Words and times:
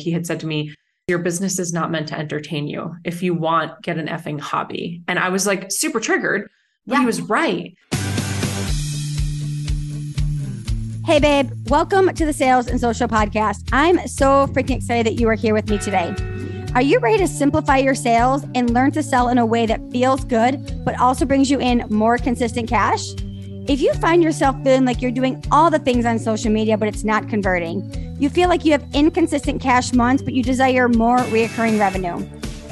He 0.00 0.12
had 0.12 0.26
said 0.26 0.40
to 0.40 0.46
me, 0.46 0.74
Your 1.08 1.18
business 1.18 1.58
is 1.58 1.72
not 1.72 1.90
meant 1.90 2.08
to 2.08 2.18
entertain 2.18 2.66
you. 2.66 2.94
If 3.04 3.22
you 3.22 3.34
want, 3.34 3.82
get 3.82 3.98
an 3.98 4.06
effing 4.06 4.40
hobby. 4.40 5.02
And 5.06 5.18
I 5.18 5.28
was 5.28 5.46
like 5.46 5.70
super 5.70 6.00
triggered, 6.00 6.48
but 6.86 6.94
yeah. 6.94 7.00
he 7.00 7.06
was 7.06 7.20
right. 7.20 7.74
Hey, 11.04 11.18
babe, 11.18 11.50
welcome 11.66 12.14
to 12.14 12.24
the 12.24 12.32
Sales 12.32 12.66
and 12.68 12.80
Social 12.80 13.08
Podcast. 13.08 13.68
I'm 13.72 14.06
so 14.06 14.46
freaking 14.48 14.76
excited 14.76 15.06
that 15.06 15.20
you 15.20 15.28
are 15.28 15.34
here 15.34 15.54
with 15.54 15.68
me 15.68 15.76
today. 15.78 16.14
Are 16.74 16.82
you 16.82 16.98
ready 17.00 17.18
to 17.18 17.26
simplify 17.26 17.78
your 17.78 17.96
sales 17.96 18.44
and 18.54 18.72
learn 18.72 18.92
to 18.92 19.02
sell 19.02 19.28
in 19.28 19.38
a 19.38 19.44
way 19.44 19.66
that 19.66 19.80
feels 19.90 20.24
good, 20.24 20.84
but 20.84 20.98
also 21.00 21.26
brings 21.26 21.50
you 21.50 21.60
in 21.60 21.84
more 21.90 22.16
consistent 22.16 22.68
cash? 22.68 23.12
If 23.70 23.80
you 23.80 23.94
find 23.94 24.20
yourself 24.20 24.56
feeling 24.64 24.84
like 24.84 25.00
you're 25.00 25.12
doing 25.12 25.40
all 25.52 25.70
the 25.70 25.78
things 25.78 26.04
on 26.04 26.18
social 26.18 26.50
media, 26.50 26.76
but 26.76 26.88
it's 26.88 27.04
not 27.04 27.28
converting, 27.28 28.16
you 28.18 28.28
feel 28.28 28.48
like 28.48 28.64
you 28.64 28.72
have 28.72 28.84
inconsistent 28.92 29.62
cash 29.62 29.92
months, 29.92 30.24
but 30.24 30.34
you 30.34 30.42
desire 30.42 30.88
more 30.88 31.18
reoccurring 31.18 31.78
revenue, 31.78 32.16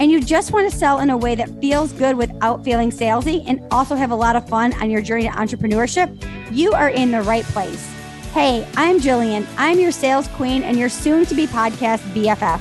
and 0.00 0.10
you 0.10 0.20
just 0.20 0.50
want 0.50 0.68
to 0.68 0.76
sell 0.76 0.98
in 0.98 1.10
a 1.10 1.16
way 1.16 1.36
that 1.36 1.48
feels 1.60 1.92
good 1.92 2.16
without 2.16 2.64
feeling 2.64 2.90
salesy 2.90 3.44
and 3.46 3.64
also 3.70 3.94
have 3.94 4.10
a 4.10 4.16
lot 4.16 4.34
of 4.34 4.48
fun 4.48 4.72
on 4.82 4.90
your 4.90 5.00
journey 5.00 5.22
to 5.22 5.30
entrepreneurship, 5.30 6.20
you 6.50 6.72
are 6.72 6.88
in 6.88 7.12
the 7.12 7.22
right 7.22 7.44
place. 7.44 7.88
Hey, 8.32 8.66
I'm 8.76 8.98
Jillian. 8.98 9.46
I'm 9.56 9.78
your 9.78 9.92
sales 9.92 10.26
queen 10.26 10.64
and 10.64 10.76
your 10.76 10.88
soon 10.88 11.26
to 11.26 11.34
be 11.36 11.46
podcast 11.46 12.00
BFF. 12.12 12.60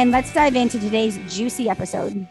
and 0.00 0.12
let's 0.12 0.32
dive 0.32 0.56
into 0.56 0.80
today's 0.80 1.18
juicy 1.28 1.68
episode. 1.68 2.26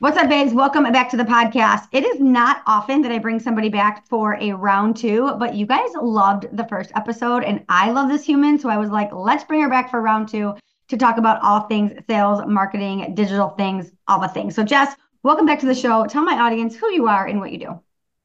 What's 0.00 0.18
up, 0.18 0.28
babes? 0.28 0.52
Welcome 0.52 0.82
back 0.92 1.08
to 1.12 1.16
the 1.16 1.24
podcast. 1.24 1.88
It 1.90 2.04
is 2.04 2.20
not 2.20 2.60
often 2.66 3.00
that 3.00 3.10
I 3.10 3.18
bring 3.18 3.40
somebody 3.40 3.70
back 3.70 4.06
for 4.08 4.34
a 4.34 4.52
round 4.52 4.98
two, 4.98 5.34
but 5.38 5.54
you 5.54 5.64
guys 5.64 5.88
loved 5.98 6.54
the 6.54 6.68
first 6.68 6.92
episode, 6.94 7.44
and 7.44 7.64
I 7.70 7.90
love 7.92 8.10
this 8.10 8.26
human. 8.26 8.58
So 8.58 8.68
I 8.68 8.76
was 8.76 8.90
like, 8.90 9.10
let's 9.10 9.42
bring 9.42 9.62
her 9.62 9.70
back 9.70 9.90
for 9.90 10.02
round 10.02 10.28
two 10.28 10.54
to 10.88 10.96
talk 10.98 11.16
about 11.16 11.40
all 11.42 11.60
things 11.60 11.98
sales, 12.06 12.42
marketing, 12.46 13.14
digital 13.14 13.48
things, 13.48 13.90
all 14.06 14.20
the 14.20 14.28
things. 14.28 14.54
So, 14.54 14.62
Jess, 14.62 14.94
welcome 15.22 15.46
back 15.46 15.60
to 15.60 15.66
the 15.66 15.74
show. 15.74 16.04
Tell 16.04 16.22
my 16.22 16.34
audience 16.34 16.76
who 16.76 16.92
you 16.92 17.08
are 17.08 17.26
and 17.26 17.40
what 17.40 17.52
you 17.52 17.58
do. 17.58 17.80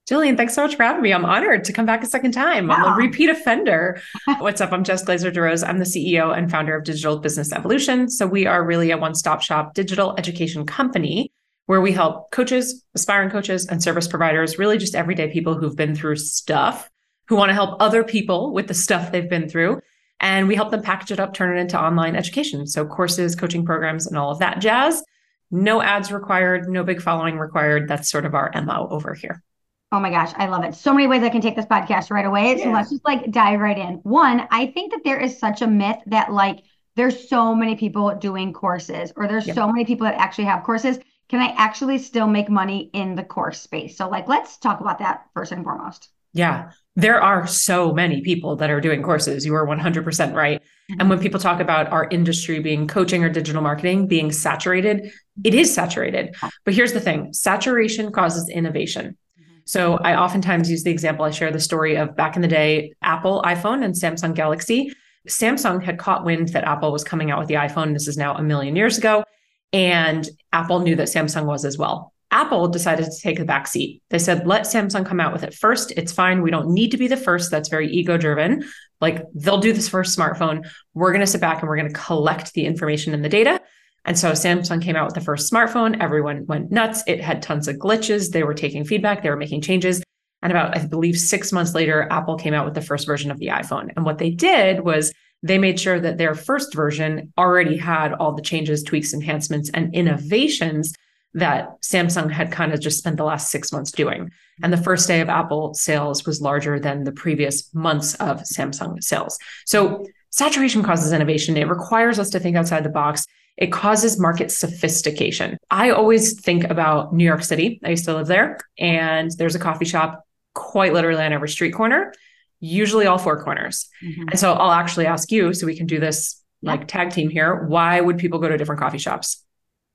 Jillian, 0.08 0.38
thanks 0.38 0.54
so 0.54 0.64
much 0.64 0.78
for 0.78 0.84
having 0.84 1.02
me. 1.02 1.14
I'm 1.14 1.26
honored 1.26 1.66
to 1.66 1.74
come 1.74 1.86
back 1.86 2.02
a 2.02 2.06
second 2.06 2.32
time. 2.32 2.72
I'm 2.72 2.94
a 2.94 2.96
repeat 2.96 3.30
offender. 3.30 4.02
What's 4.38 4.62
up? 4.62 4.72
I'm 4.72 4.86
Jess 4.86 5.04
Glazer 5.04 5.34
DeRose. 5.34 5.68
I'm 5.68 5.80
the 5.80 5.84
CEO 5.84 6.36
and 6.36 6.50
founder 6.50 6.78
of 6.78 6.86
Digital 6.86 7.20
Business 7.20 7.52
Evolution. 7.52 8.10
So 8.10 8.26
we 8.26 8.46
are 8.46 8.64
really 8.64 8.92
a 8.92 8.98
one-stop 8.98 9.42
shop 9.42 9.74
digital 9.74 10.16
education 10.18 10.66
company 10.66 11.34
where 11.66 11.82
we 11.82 11.92
help 11.92 12.32
coaches, 12.32 12.86
aspiring 12.96 13.30
coaches, 13.30 13.68
and 13.68 13.84
service 13.84 14.08
providers, 14.08 14.58
really 14.58 14.78
just 14.78 14.96
everyday 14.96 15.30
people 15.30 15.56
who've 15.56 15.76
been 15.76 15.94
through 15.94 16.16
stuff, 16.16 16.90
who 17.28 17.36
want 17.36 17.50
to 17.50 17.54
help 17.54 17.76
other 17.82 18.06
people 18.06 18.54
with 18.54 18.68
the 18.68 18.74
stuff 18.74 19.12
they've 19.12 19.30
been 19.30 19.50
through. 19.50 19.82
And 20.22 20.48
we 20.48 20.56
help 20.56 20.72
them 20.72 20.82
package 20.82 21.12
it 21.12 21.20
up, 21.20 21.34
turn 21.34 21.58
it 21.58 21.60
into 21.60 21.78
online 21.78 22.16
education. 22.16 22.66
So 22.66 22.86
courses, 22.86 23.36
coaching 23.36 23.66
programs, 23.66 24.08
and 24.08 24.18
all 24.18 24.32
of 24.32 24.40
that 24.40 24.60
jazz. 24.60 25.04
No 25.52 25.82
ads 25.82 26.14
required, 26.14 26.70
no 26.70 26.86
big 26.86 27.02
following 27.02 27.38
required. 27.38 27.90
That's 27.90 28.10
sort 28.10 28.26
of 28.26 28.36
our 28.36 28.54
MO 28.64 28.88
over 28.90 29.14
here. 29.14 29.44
Oh 29.92 30.00
my 30.00 30.10
gosh, 30.10 30.34
I 30.36 30.48
love 30.48 30.66
it. 30.66 30.76
So 30.76 30.94
many 30.94 31.08
ways 31.08 31.24
I 31.24 31.30
can 31.30 31.40
take 31.40 31.56
this 31.56 31.66
podcast 31.66 32.12
right 32.12 32.26
away. 32.26 32.58
Yeah. 32.58 32.64
So 32.66 32.72
let's 32.72 32.90
just 32.90 33.06
like 33.06 33.32
dive 33.32 33.60
right 33.60 33.78
in. 33.78 33.96
One, 34.04 34.46
I 34.52 34.68
think 34.68 34.92
that 34.92 35.04
there 35.06 35.20
is 35.20 35.40
such 35.40 35.62
a 35.62 35.68
myth 35.68 35.98
that 36.08 36.32
like 36.32 36.64
there's 36.98 37.30
so 37.30 37.56
many 37.56 37.76
people 37.76 38.14
doing 38.16 38.52
courses 38.52 39.14
or 39.16 39.28
there's 39.28 39.54
so 39.54 39.68
many 39.68 39.86
people 39.86 40.06
that 40.06 40.16
actually 40.16 40.46
have 40.46 40.64
courses. 40.64 41.00
Can 41.30 41.40
I 41.40 41.54
actually 41.58 42.00
still 42.00 42.28
make 42.28 42.50
money 42.50 42.90
in 42.94 43.16
the 43.16 43.24
course 43.24 43.62
space? 43.62 43.96
So 43.96 44.10
like 44.10 44.28
let's 44.28 44.58
talk 44.58 44.82
about 44.82 45.00
that 45.00 45.26
first 45.34 45.52
and 45.54 45.64
foremost. 45.64 46.10
Yeah. 46.34 46.72
There 46.96 47.22
are 47.22 47.48
so 47.48 47.94
many 47.94 48.22
people 48.22 48.58
that 48.58 48.70
are 48.70 48.82
doing 48.82 49.04
courses. 49.04 49.46
You 49.46 49.56
are 49.56 49.66
100% 49.66 50.34
right. 50.34 50.62
Mm-hmm. 50.62 51.00
And 51.00 51.10
when 51.10 51.20
people 51.20 51.40
talk 51.40 51.62
about 51.62 51.92
our 51.92 52.08
industry 52.10 52.60
being 52.60 52.88
coaching 52.88 53.24
or 53.24 53.30
digital 53.30 53.62
marketing 53.62 54.08
being 54.08 54.32
saturated, 54.32 55.12
it 55.44 55.54
is 55.54 55.74
saturated. 55.74 56.36
But 56.66 56.74
here's 56.74 56.94
the 56.94 57.00
thing 57.00 57.32
saturation 57.34 58.12
causes 58.12 58.50
innovation. 58.50 59.18
So 59.68 59.98
I 59.98 60.16
oftentimes 60.16 60.72
use 60.72 60.84
the 60.84 60.92
example, 60.92 61.26
I 61.26 61.32
share 61.32 61.52
the 61.52 61.60
story 61.60 61.98
of 61.98 62.16
back 62.16 62.38
in 62.38 62.42
the 62.42 62.48
day, 62.48 62.94
Apple 63.02 63.44
iPhone 63.46 63.84
and 63.84 63.94
Samsung 63.94 64.34
Galaxy. 64.34 64.94
Samsung 65.28 65.84
had 65.84 66.00
caught 66.00 66.24
wind 66.24 66.50
that 66.50 66.64
Apple 66.64 66.94
was 66.94 67.04
coming 67.04 67.32
out 67.32 67.40
with 67.40 67.50
the 67.50 67.56
iPhone. 67.56 67.92
This 67.92 68.08
is 68.08 68.16
now 68.16 68.34
a 68.36 68.42
million 68.42 68.78
years 68.78 68.98
ago. 68.98 69.26
And 69.74 70.28
Apple 70.54 70.80
knew 70.80 70.96
that 70.96 71.10
Samsung 71.10 71.46
was 71.46 71.66
as 71.66 71.78
well. 71.78 72.14
Apple 72.32 72.70
decided 72.70 73.06
to 73.06 73.22
take 73.22 73.38
the 73.38 73.46
back 73.46 73.68
seat. 73.68 74.02
They 74.10 74.20
said, 74.20 74.48
let 74.48 74.64
Samsung 74.64 75.06
come 75.06 75.20
out 75.20 75.34
with 75.34 75.44
it 75.44 75.54
first. 75.54 75.92
It's 75.92 76.14
fine. 76.14 76.42
We 76.42 76.52
don't 76.52 76.70
need 76.70 76.92
to 76.92 76.98
be 76.98 77.08
the 77.10 77.18
first. 77.18 77.52
That's 77.52 77.68
very 77.68 77.90
ego 77.92 78.18
driven. 78.18 78.64
Like 79.02 79.24
they'll 79.36 79.60
do 79.60 79.74
this 79.74 79.90
first 79.90 80.18
smartphone. 80.18 80.66
We're 80.94 81.12
going 81.12 81.22
to 81.22 81.28
sit 81.28 81.42
back 81.42 81.62
and 81.62 81.68
we're 81.68 81.78
going 81.78 81.92
to 81.92 82.00
collect 82.00 82.54
the 82.54 82.66
information 82.66 83.14
and 83.14 83.24
the 83.24 83.30
data. 83.30 83.62
And 84.08 84.18
so 84.18 84.32
Samsung 84.32 84.82
came 84.82 84.96
out 84.96 85.06
with 85.06 85.16
the 85.16 85.22
first 85.22 85.52
smartphone. 85.52 86.02
Everyone 86.02 86.46
went 86.48 86.72
nuts. 86.72 87.04
It 87.06 87.22
had 87.22 87.42
tons 87.42 87.68
of 87.68 87.76
glitches. 87.76 88.32
They 88.32 88.44
were 88.44 88.54
taking 88.54 88.86
feedback, 88.86 89.22
they 89.22 89.30
were 89.30 89.36
making 89.36 89.62
changes. 89.62 90.02
And 90.42 90.52
about, 90.52 90.78
I 90.78 90.86
believe, 90.86 91.18
six 91.18 91.52
months 91.52 91.74
later, 91.74 92.08
Apple 92.12 92.38
came 92.38 92.54
out 92.54 92.66
with 92.66 92.76
the 92.76 92.82
first 92.82 93.06
version 93.06 93.32
of 93.32 93.40
the 93.40 93.48
iPhone. 93.48 93.92
And 93.96 94.06
what 94.06 94.20
they 94.20 94.30
did 94.30 94.82
was 94.82 95.12
they 95.44 95.58
made 95.58 95.80
sure 95.80 96.00
that 96.00 96.18
their 96.18 96.36
first 96.36 96.74
version 96.74 97.34
already 97.38 97.76
had 97.76 98.14
all 98.14 98.34
the 98.34 98.42
changes, 98.42 98.84
tweaks, 98.84 99.14
enhancements, 99.14 99.70
and 99.74 99.94
innovations 99.94 100.94
that 101.34 101.82
Samsung 101.82 102.32
had 102.32 102.52
kind 102.52 102.74
of 102.74 102.80
just 102.80 103.00
spent 103.00 103.18
the 103.18 103.24
last 103.24 103.52
six 103.52 103.72
months 103.72 103.92
doing. 103.92 104.32
And 104.64 104.72
the 104.72 104.78
first 104.78 105.08
day 105.08 105.22
of 105.22 105.30
Apple 105.30 105.74
sales 105.74 106.26
was 106.26 106.42
larger 106.42 106.80
than 106.80 107.04
the 107.04 107.12
previous 107.12 107.74
months 107.74 108.16
of 108.16 108.42
Samsung 108.42 109.04
sales. 109.04 109.38
So 109.66 110.06
saturation 110.32 110.82
causes 110.82 111.14
innovation. 111.14 111.58
It 111.58 111.68
requires 111.68 112.20
us 112.20 112.30
to 112.32 112.40
think 112.40 112.56
outside 112.56 112.84
the 112.84 112.90
box 112.90 113.26
it 113.58 113.72
causes 113.72 114.20
market 114.20 114.52
sophistication. 114.52 115.58
I 115.72 115.90
always 115.90 116.40
think 116.40 116.64
about 116.64 117.14
New 117.14 117.26
York 117.26 117.44
City. 117.44 117.80
I 117.84 117.90
used 117.90 118.06
to 118.06 118.14
live 118.14 118.28
there, 118.28 118.60
and 118.78 119.32
there's 119.38 119.56
a 119.56 119.60
coffee 119.60 119.86
shop 119.86 120.24
quite 120.54 120.94
literally 120.94 121.24
on 121.24 121.34
every 121.34 121.50
street 121.50 121.72
corner, 121.72 122.14
usually 122.60 123.06
all 123.08 123.18
four 123.18 123.44
corners. 123.44 123.90
Mm-hmm. 124.04 124.30
And 124.30 124.40
so 124.40 124.54
I'll 124.54 124.72
actually 124.72 125.06
ask 125.06 125.32
you 125.32 125.54
so 125.54 125.66
we 125.66 125.76
can 125.76 125.88
do 125.88 126.00
this 126.00 126.44
like 126.62 126.88
tag 126.88 127.12
team 127.12 127.30
here. 127.30 127.66
Why 127.66 128.00
would 128.02 128.18
people 128.18 128.40
go 128.40 128.48
to 128.48 128.58
different 128.58 128.82
coffee 128.82 128.98
shops? 128.98 129.44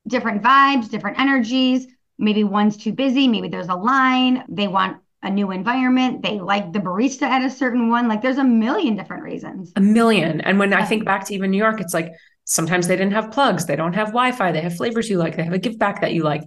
Different 0.06 0.42
vibes, 0.42 0.90
different 0.90 1.18
energies. 1.18 1.86
Maybe 2.18 2.44
one's 2.44 2.76
too 2.76 2.92
busy, 2.92 3.26
maybe 3.26 3.48
there's 3.48 3.68
a 3.68 3.74
line, 3.74 4.44
they 4.48 4.68
want 4.68 4.98
a 5.22 5.30
new 5.30 5.50
environment. 5.52 6.22
They 6.22 6.40
like 6.40 6.72
the 6.72 6.80
barista 6.80 7.22
at 7.22 7.44
a 7.44 7.50
certain 7.50 7.88
one. 7.88 8.08
Like 8.08 8.22
there's 8.22 8.38
a 8.38 8.44
million 8.44 8.96
different 8.96 9.22
reasons. 9.22 9.72
A 9.76 9.80
million. 9.80 10.40
And 10.40 10.58
when 10.58 10.72
I 10.72 10.84
think 10.84 11.04
back 11.04 11.26
to 11.26 11.34
even 11.34 11.50
New 11.50 11.58
York, 11.58 11.80
it's 11.80 11.94
like 11.94 12.12
Sometimes 12.44 12.88
they 12.88 12.96
didn't 12.96 13.12
have 13.12 13.30
plugs, 13.30 13.66
they 13.66 13.76
don't 13.76 13.94
have 13.94 14.08
Wi 14.08 14.32
Fi, 14.32 14.52
they 14.52 14.60
have 14.60 14.76
flavors 14.76 15.08
you 15.08 15.18
like, 15.18 15.36
they 15.36 15.44
have 15.44 15.52
a 15.52 15.58
give 15.58 15.78
back 15.78 16.00
that 16.00 16.12
you 16.12 16.22
like, 16.22 16.42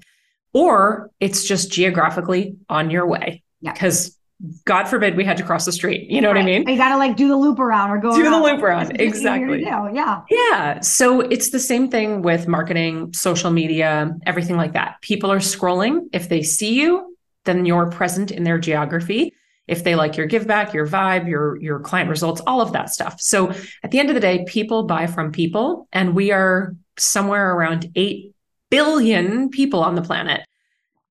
or 0.54 1.10
it's 1.20 1.46
just 1.46 1.72
geographically 1.72 2.58
on 2.70 2.90
your 2.90 3.08
way. 3.08 3.44
Yeah. 3.62 3.74
Because 3.74 4.18
God 4.66 4.86
forbid 4.86 5.16
we 5.16 5.24
had 5.24 5.38
to 5.38 5.44
cross 5.44 5.66
the 5.66 5.72
street. 5.72 6.10
You 6.10 6.20
know 6.20 6.30
right. 6.30 6.38
what 6.38 6.44
I 6.44 6.46
mean? 6.46 6.68
You 6.68 6.76
got 6.78 6.90
to 6.90 6.98
like 6.98 7.16
do 7.16 7.30
the 7.30 7.38
loop 7.38 7.60
around 7.60 7.92
or 7.92 8.00
go 8.00 8.16
do 8.16 8.24
around. 8.24 8.32
the 8.32 8.48
loop 8.48 8.62
around. 8.62 9.00
Exactly. 9.00 9.62
Yeah. 9.62 10.24
Yeah. 10.30 10.82
So 10.82 11.22
it's 11.22 11.52
the 11.52 11.60
same 11.60 11.90
thing 11.90 12.22
with 12.22 12.48
marketing, 12.48 13.14
social 13.14 13.50
media, 13.50 14.14
everything 14.26 14.58
like 14.58 14.74
that. 14.74 15.02
People 15.02 15.32
are 15.32 15.40
scrolling. 15.40 16.10
If 16.12 16.28
they 16.28 16.44
see 16.44 16.74
you, 16.74 17.16
then 17.46 17.66
you're 17.66 17.90
present 17.90 18.32
in 18.32 18.44
their 18.44 18.60
geography 18.60 19.34
if 19.68 19.84
they 19.84 19.96
like 19.96 20.18
your 20.18 20.28
give 20.28 20.48
back, 20.48 20.74
your 20.74 20.88
vibe, 20.88 21.28
your 21.28 21.60
your 21.62 21.80
client 21.80 22.10
results, 22.10 22.42
all 22.46 22.62
of 22.62 22.74
that 22.74 22.90
stuff. 22.90 23.20
So 23.20 23.54
at 23.84 23.92
the 23.92 24.00
end 24.00 24.10
of 24.10 24.16
the 24.16 24.22
day, 24.22 24.46
people 24.48 24.84
buy 24.84 25.08
from 25.08 25.32
people 25.32 25.88
and 25.92 26.16
we 26.16 26.32
are 26.32 26.76
somewhere 26.98 27.56
around 27.56 27.92
8 27.96 28.34
billion 28.70 29.50
people 29.50 29.82
on 29.82 29.96
the 29.96 30.02
planet. 30.02 30.46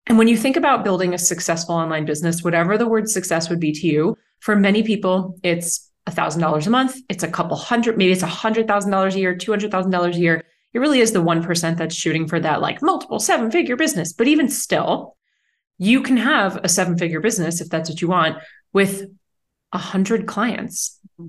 And 0.06 0.18
when 0.18 0.28
you 0.28 0.36
think 0.36 0.56
about 0.56 0.84
building 0.84 1.14
a 1.14 1.18
successful 1.18 1.74
online 1.74 2.04
business, 2.04 2.44
whatever 2.44 2.76
the 2.76 2.86
word 2.86 3.08
success 3.08 3.48
would 3.48 3.60
be 3.60 3.72
to 3.72 3.86
you, 3.86 4.18
for 4.40 4.54
many 4.54 4.82
people, 4.82 5.38
it's 5.42 5.90
$1,000 6.08 6.66
a 6.66 6.70
month, 6.70 6.96
it's 7.08 7.24
a 7.24 7.28
couple 7.28 7.56
hundred, 7.56 7.96
maybe 7.96 8.12
it's 8.12 8.22
$100,000 8.22 9.14
a 9.14 9.18
year, 9.18 9.34
$200,000 9.34 10.14
a 10.14 10.18
year. 10.18 10.44
It 10.74 10.78
really 10.78 11.00
is 11.00 11.12
the 11.12 11.22
1% 11.22 11.76
that's 11.78 11.94
shooting 11.94 12.28
for 12.28 12.38
that 12.40 12.60
like 12.60 12.82
multiple 12.82 13.18
seven 13.18 13.50
figure 13.50 13.76
business. 13.76 14.12
But 14.12 14.28
even 14.28 14.48
still, 14.48 15.16
you 15.84 16.02
can 16.02 16.16
have 16.16 16.56
a 16.64 16.68
seven 16.68 16.96
figure 16.96 17.20
business 17.20 17.60
if 17.60 17.68
that's 17.68 17.90
what 17.90 18.00
you 18.00 18.08
want 18.08 18.38
with 18.72 19.02
100 19.70 20.26
clients 20.26 20.98
mm-hmm. 21.20 21.28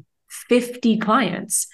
50 0.49 0.97
clients 0.97 1.67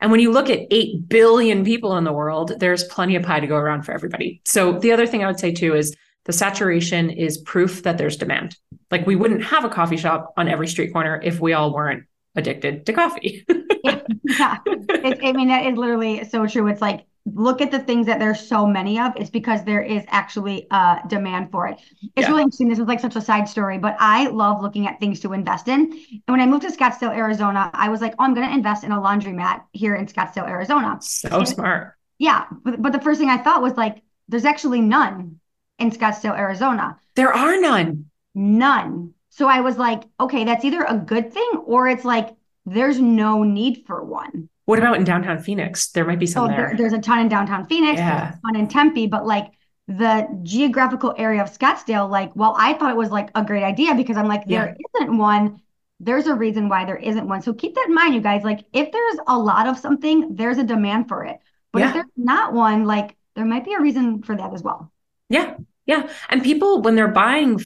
And 0.00 0.10
when 0.10 0.20
you 0.20 0.32
look 0.32 0.48
at 0.48 0.66
8 0.70 1.08
billion 1.08 1.64
people 1.64 1.96
in 1.96 2.04
the 2.04 2.12
world, 2.12 2.52
there's 2.58 2.84
plenty 2.84 3.16
of 3.16 3.22
pie 3.22 3.40
to 3.40 3.46
go 3.46 3.56
around 3.56 3.82
for 3.82 3.92
everybody. 3.92 4.40
So 4.44 4.78
the 4.78 4.92
other 4.92 5.06
thing 5.06 5.22
I 5.22 5.26
would 5.26 5.38
say 5.38 5.52
too 5.52 5.74
is 5.74 5.94
the 6.24 6.32
saturation 6.32 7.10
is 7.10 7.38
proof 7.38 7.82
that 7.82 7.98
there's 7.98 8.16
demand. 8.16 8.56
Like 8.90 9.06
we 9.06 9.16
wouldn't 9.16 9.44
have 9.44 9.64
a 9.64 9.68
coffee 9.68 9.96
shop 9.96 10.32
on 10.36 10.48
every 10.48 10.68
street 10.68 10.92
corner 10.92 11.20
if 11.22 11.40
we 11.40 11.52
all 11.52 11.74
weren't 11.74 12.04
addicted 12.34 12.86
to 12.86 12.92
coffee. 12.92 13.44
yeah. 13.84 14.00
yeah. 14.24 14.58
It, 14.66 15.18
I 15.22 15.32
mean, 15.32 15.48
that 15.48 15.66
is 15.66 15.76
literally 15.76 16.24
so 16.24 16.46
true. 16.46 16.66
It's 16.68 16.80
like 16.80 17.04
look 17.26 17.60
at 17.60 17.70
the 17.70 17.78
things 17.78 18.06
that 18.06 18.18
there's 18.18 18.40
so 18.40 18.66
many 18.66 18.98
of 18.98 19.12
it's 19.16 19.30
because 19.30 19.62
there 19.64 19.82
is 19.82 20.04
actually 20.08 20.66
a 20.70 21.00
demand 21.06 21.50
for 21.50 21.66
it. 21.66 21.78
It's 22.00 22.12
yeah. 22.16 22.28
really 22.28 22.42
interesting. 22.42 22.68
This 22.68 22.78
is 22.78 22.86
like 22.86 23.00
such 23.00 23.16
a 23.16 23.20
side 23.20 23.48
story 23.48 23.78
but 23.78 23.96
i 23.98 24.26
love 24.28 24.62
looking 24.62 24.86
at 24.86 24.98
things 24.98 25.20
to 25.20 25.32
invest 25.32 25.68
in. 25.68 25.80
And 25.80 26.22
when 26.26 26.40
i 26.40 26.46
moved 26.46 26.62
to 26.62 26.72
scottsdale 26.72 27.14
arizona 27.14 27.70
i 27.74 27.88
was 27.88 28.00
like 28.00 28.14
oh 28.18 28.24
i'm 28.24 28.34
going 28.34 28.48
to 28.48 28.54
invest 28.54 28.84
in 28.84 28.92
a 28.92 29.00
laundromat 29.00 29.62
here 29.72 29.94
in 29.94 30.06
scottsdale 30.06 30.48
arizona. 30.48 30.98
So 31.00 31.28
and, 31.38 31.48
smart. 31.48 31.94
Yeah 32.18 32.46
but, 32.64 32.80
but 32.80 32.92
the 32.92 33.00
first 33.00 33.20
thing 33.20 33.28
i 33.28 33.38
thought 33.38 33.62
was 33.62 33.74
like 33.76 34.02
there's 34.28 34.44
actually 34.44 34.80
none 34.80 35.40
in 35.78 35.90
scottsdale 35.90 36.36
arizona. 36.38 36.98
There 37.16 37.32
are 37.32 37.60
none. 37.60 38.06
None. 38.34 39.14
So 39.30 39.46
i 39.46 39.60
was 39.60 39.76
like 39.76 40.04
okay 40.18 40.44
that's 40.44 40.64
either 40.64 40.82
a 40.82 40.96
good 40.96 41.32
thing 41.32 41.62
or 41.66 41.88
it's 41.88 42.04
like 42.04 42.30
there's 42.66 43.00
no 43.00 43.42
need 43.42 43.84
for 43.86 44.02
one 44.04 44.48
what 44.70 44.78
about 44.78 44.96
in 44.96 45.04
downtown 45.04 45.42
Phoenix? 45.42 45.88
There 45.88 46.04
might 46.04 46.20
be 46.20 46.26
some 46.26 46.44
oh, 46.44 46.48
there. 46.48 46.74
There's 46.76 46.92
a 46.92 47.00
ton 47.00 47.18
in 47.18 47.28
downtown 47.28 47.66
Phoenix. 47.66 47.98
Yeah. 47.98 48.36
There's 48.42 48.56
in 48.56 48.68
Tempe, 48.68 49.08
but 49.08 49.26
like 49.26 49.52
the 49.88 50.28
geographical 50.44 51.12
area 51.18 51.42
of 51.42 51.50
Scottsdale, 51.50 52.08
like, 52.08 52.34
well, 52.36 52.54
I 52.56 52.74
thought 52.74 52.92
it 52.92 52.96
was 52.96 53.10
like 53.10 53.30
a 53.34 53.44
great 53.44 53.64
idea 53.64 53.94
because 53.94 54.16
I'm 54.16 54.28
like, 54.28 54.46
there 54.46 54.76
yeah. 54.78 55.06
not 55.06 55.18
one. 55.18 55.60
There's 55.98 56.28
a 56.28 56.34
reason 56.34 56.68
why 56.68 56.84
there 56.84 56.96
isn't 56.96 57.26
one. 57.26 57.42
So 57.42 57.52
keep 57.52 57.74
that 57.74 57.86
in 57.88 57.94
mind, 57.94 58.14
you 58.14 58.20
guys. 58.20 58.44
Like, 58.44 58.64
if 58.72 58.92
there's 58.92 59.18
a 59.26 59.36
lot 59.36 59.66
of 59.66 59.76
something, 59.76 60.36
there's 60.36 60.58
a 60.58 60.64
demand 60.64 61.08
for 61.08 61.24
it. 61.24 61.40
But 61.72 61.80
yeah. 61.80 61.88
if 61.88 61.94
there's 61.94 62.06
not 62.16 62.52
one, 62.52 62.84
like, 62.84 63.16
there 63.34 63.44
might 63.44 63.64
be 63.64 63.74
a 63.74 63.80
reason 63.80 64.22
for 64.22 64.36
that 64.36 64.54
as 64.54 64.62
well. 64.62 64.92
Yeah. 65.28 65.56
Yeah. 65.84 66.08
And 66.28 66.44
people, 66.44 66.80
when 66.80 66.94
they're 66.94 67.08
buying 67.08 67.58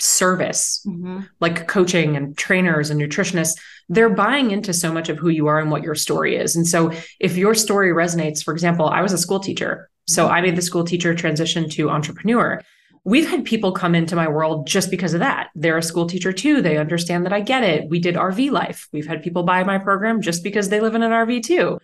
service, 0.00 0.84
mm-hmm. 0.86 1.20
like 1.40 1.66
coaching 1.66 2.16
and 2.16 2.36
trainers 2.36 2.90
and 2.90 3.00
nutritionists, 3.00 3.58
they're 3.88 4.10
buying 4.10 4.50
into 4.50 4.72
so 4.72 4.92
much 4.92 5.08
of 5.08 5.18
who 5.18 5.28
you 5.28 5.46
are 5.46 5.58
and 5.58 5.70
what 5.70 5.82
your 5.82 5.94
story 5.94 6.36
is. 6.36 6.56
And 6.56 6.66
so 6.66 6.92
if 7.20 7.36
your 7.36 7.54
story 7.54 7.90
resonates, 7.90 8.42
for 8.42 8.52
example, 8.52 8.88
I 8.88 9.02
was 9.02 9.12
a 9.12 9.18
school 9.18 9.40
teacher. 9.40 9.88
So 10.06 10.24
mm-hmm. 10.24 10.34
I 10.34 10.40
made 10.40 10.56
the 10.56 10.62
school 10.62 10.84
teacher 10.84 11.14
transition 11.14 11.68
to 11.70 11.90
entrepreneur. 11.90 12.62
We've 13.04 13.28
had 13.28 13.44
people 13.44 13.72
come 13.72 13.94
into 13.94 14.16
my 14.16 14.28
world 14.28 14.66
just 14.66 14.90
because 14.90 15.14
of 15.14 15.20
that. 15.20 15.48
They're 15.54 15.78
a 15.78 15.82
school 15.82 16.06
teacher 16.06 16.32
too. 16.32 16.60
They 16.60 16.76
understand 16.76 17.24
that 17.24 17.32
I 17.32 17.40
get 17.40 17.62
it. 17.62 17.88
We 17.88 18.00
did 18.00 18.16
RV 18.16 18.50
life. 18.50 18.88
We've 18.92 19.06
had 19.06 19.22
people 19.22 19.44
buy 19.44 19.64
my 19.64 19.78
program 19.78 20.20
just 20.20 20.44
because 20.44 20.68
they 20.68 20.80
live 20.80 20.94
in 20.94 21.02
an 21.02 21.12
RV 21.12 21.42
too. 21.44 21.78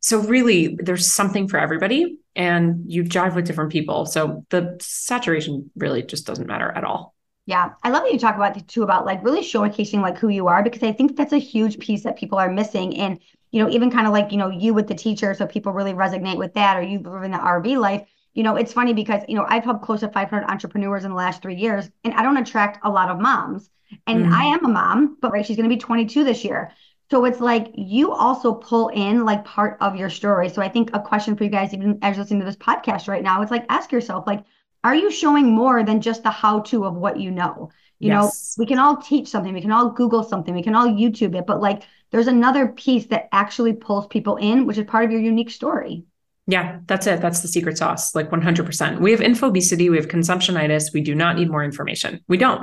So 0.00 0.20
really 0.20 0.76
there's 0.80 1.10
something 1.10 1.48
for 1.48 1.58
everybody 1.58 2.18
and 2.36 2.84
you 2.86 3.02
jive 3.02 3.34
with 3.34 3.46
different 3.46 3.72
people. 3.72 4.06
So 4.06 4.46
the 4.50 4.76
saturation 4.80 5.70
really 5.74 6.02
just 6.02 6.26
doesn't 6.26 6.46
matter 6.46 6.70
at 6.70 6.84
all. 6.84 7.15
Yeah, 7.46 7.74
I 7.84 7.90
love 7.90 8.02
that 8.02 8.12
you 8.12 8.18
talk 8.18 8.34
about 8.34 8.66
too 8.66 8.82
about 8.82 9.06
like 9.06 9.22
really 9.24 9.40
showcasing 9.40 10.02
like 10.02 10.18
who 10.18 10.28
you 10.28 10.48
are 10.48 10.64
because 10.64 10.82
I 10.82 10.92
think 10.92 11.16
that's 11.16 11.32
a 11.32 11.38
huge 11.38 11.78
piece 11.78 12.02
that 12.02 12.18
people 12.18 12.38
are 12.38 12.50
missing. 12.50 12.96
And 12.98 13.20
you 13.52 13.62
know, 13.62 13.70
even 13.70 13.90
kind 13.90 14.06
of 14.06 14.12
like 14.12 14.32
you 14.32 14.38
know 14.38 14.50
you 14.50 14.74
with 14.74 14.88
the 14.88 14.94
teacher, 14.94 15.32
so 15.32 15.46
people 15.46 15.72
really 15.72 15.92
resonate 15.92 16.36
with 16.36 16.54
that, 16.54 16.76
or 16.76 16.82
you 16.82 16.98
in 17.22 17.30
the 17.30 17.38
RV 17.38 17.78
life. 17.78 18.06
You 18.34 18.42
know, 18.42 18.56
it's 18.56 18.72
funny 18.72 18.92
because 18.92 19.22
you 19.28 19.36
know 19.36 19.46
I've 19.48 19.64
helped 19.64 19.84
close 19.84 20.00
to 20.00 20.08
500 20.08 20.44
entrepreneurs 20.44 21.04
in 21.04 21.10
the 21.10 21.16
last 21.16 21.40
three 21.40 21.54
years, 21.54 21.88
and 22.02 22.12
I 22.14 22.22
don't 22.22 22.36
attract 22.36 22.80
a 22.84 22.90
lot 22.90 23.10
of 23.10 23.20
moms. 23.20 23.70
And 24.08 24.24
mm-hmm. 24.24 24.34
I 24.34 24.44
am 24.46 24.64
a 24.64 24.68
mom, 24.68 25.16
but 25.20 25.30
right, 25.30 25.46
she's 25.46 25.56
going 25.56 25.68
to 25.68 25.74
be 25.74 25.80
22 25.80 26.24
this 26.24 26.44
year. 26.44 26.72
So 27.08 27.24
it's 27.24 27.40
like 27.40 27.70
you 27.74 28.12
also 28.12 28.52
pull 28.52 28.88
in 28.88 29.24
like 29.24 29.44
part 29.44 29.78
of 29.80 29.94
your 29.94 30.10
story. 30.10 30.48
So 30.48 30.60
I 30.60 30.68
think 30.68 30.90
a 30.92 31.00
question 31.00 31.36
for 31.36 31.44
you 31.44 31.50
guys, 31.50 31.72
even 31.72 32.00
as 32.02 32.16
you're 32.16 32.24
listening 32.24 32.40
to 32.40 32.46
this 32.46 32.56
podcast 32.56 33.06
right 33.06 33.22
now, 33.22 33.42
it's 33.42 33.50
like 33.52 33.64
ask 33.68 33.92
yourself, 33.92 34.26
like, 34.26 34.44
are 34.86 34.94
you 34.94 35.10
showing 35.10 35.50
more 35.50 35.82
than 35.82 36.00
just 36.00 36.22
the 36.22 36.30
how 36.30 36.60
to 36.60 36.84
of 36.84 36.94
what 36.94 37.18
you 37.18 37.30
know? 37.30 37.70
You 37.98 38.08
yes. 38.08 38.56
know, 38.56 38.62
we 38.62 38.66
can 38.66 38.78
all 38.78 38.98
teach 38.98 39.26
something, 39.28 39.52
we 39.52 39.60
can 39.60 39.72
all 39.72 39.90
Google 39.90 40.22
something, 40.22 40.54
we 40.54 40.62
can 40.62 40.76
all 40.76 40.86
YouTube 40.86 41.34
it, 41.34 41.44
but 41.44 41.60
like 41.60 41.82
there's 42.12 42.28
another 42.28 42.68
piece 42.68 43.06
that 43.06 43.28
actually 43.32 43.72
pulls 43.72 44.06
people 44.06 44.36
in, 44.36 44.64
which 44.64 44.78
is 44.78 44.84
part 44.84 45.04
of 45.04 45.10
your 45.10 45.20
unique 45.20 45.50
story. 45.50 46.04
Yeah, 46.46 46.78
that's 46.86 47.08
it. 47.08 47.20
That's 47.20 47.40
the 47.40 47.48
secret 47.48 47.76
sauce, 47.76 48.14
like 48.14 48.30
100%. 48.30 49.00
We 49.00 49.10
have 49.10 49.18
infobesity, 49.18 49.90
we 49.90 49.96
have 49.96 50.06
consumptionitis. 50.06 50.92
We 50.94 51.00
do 51.00 51.14
not 51.14 51.36
need 51.36 51.50
more 51.50 51.64
information. 51.64 52.20
We 52.28 52.36
don't. 52.36 52.62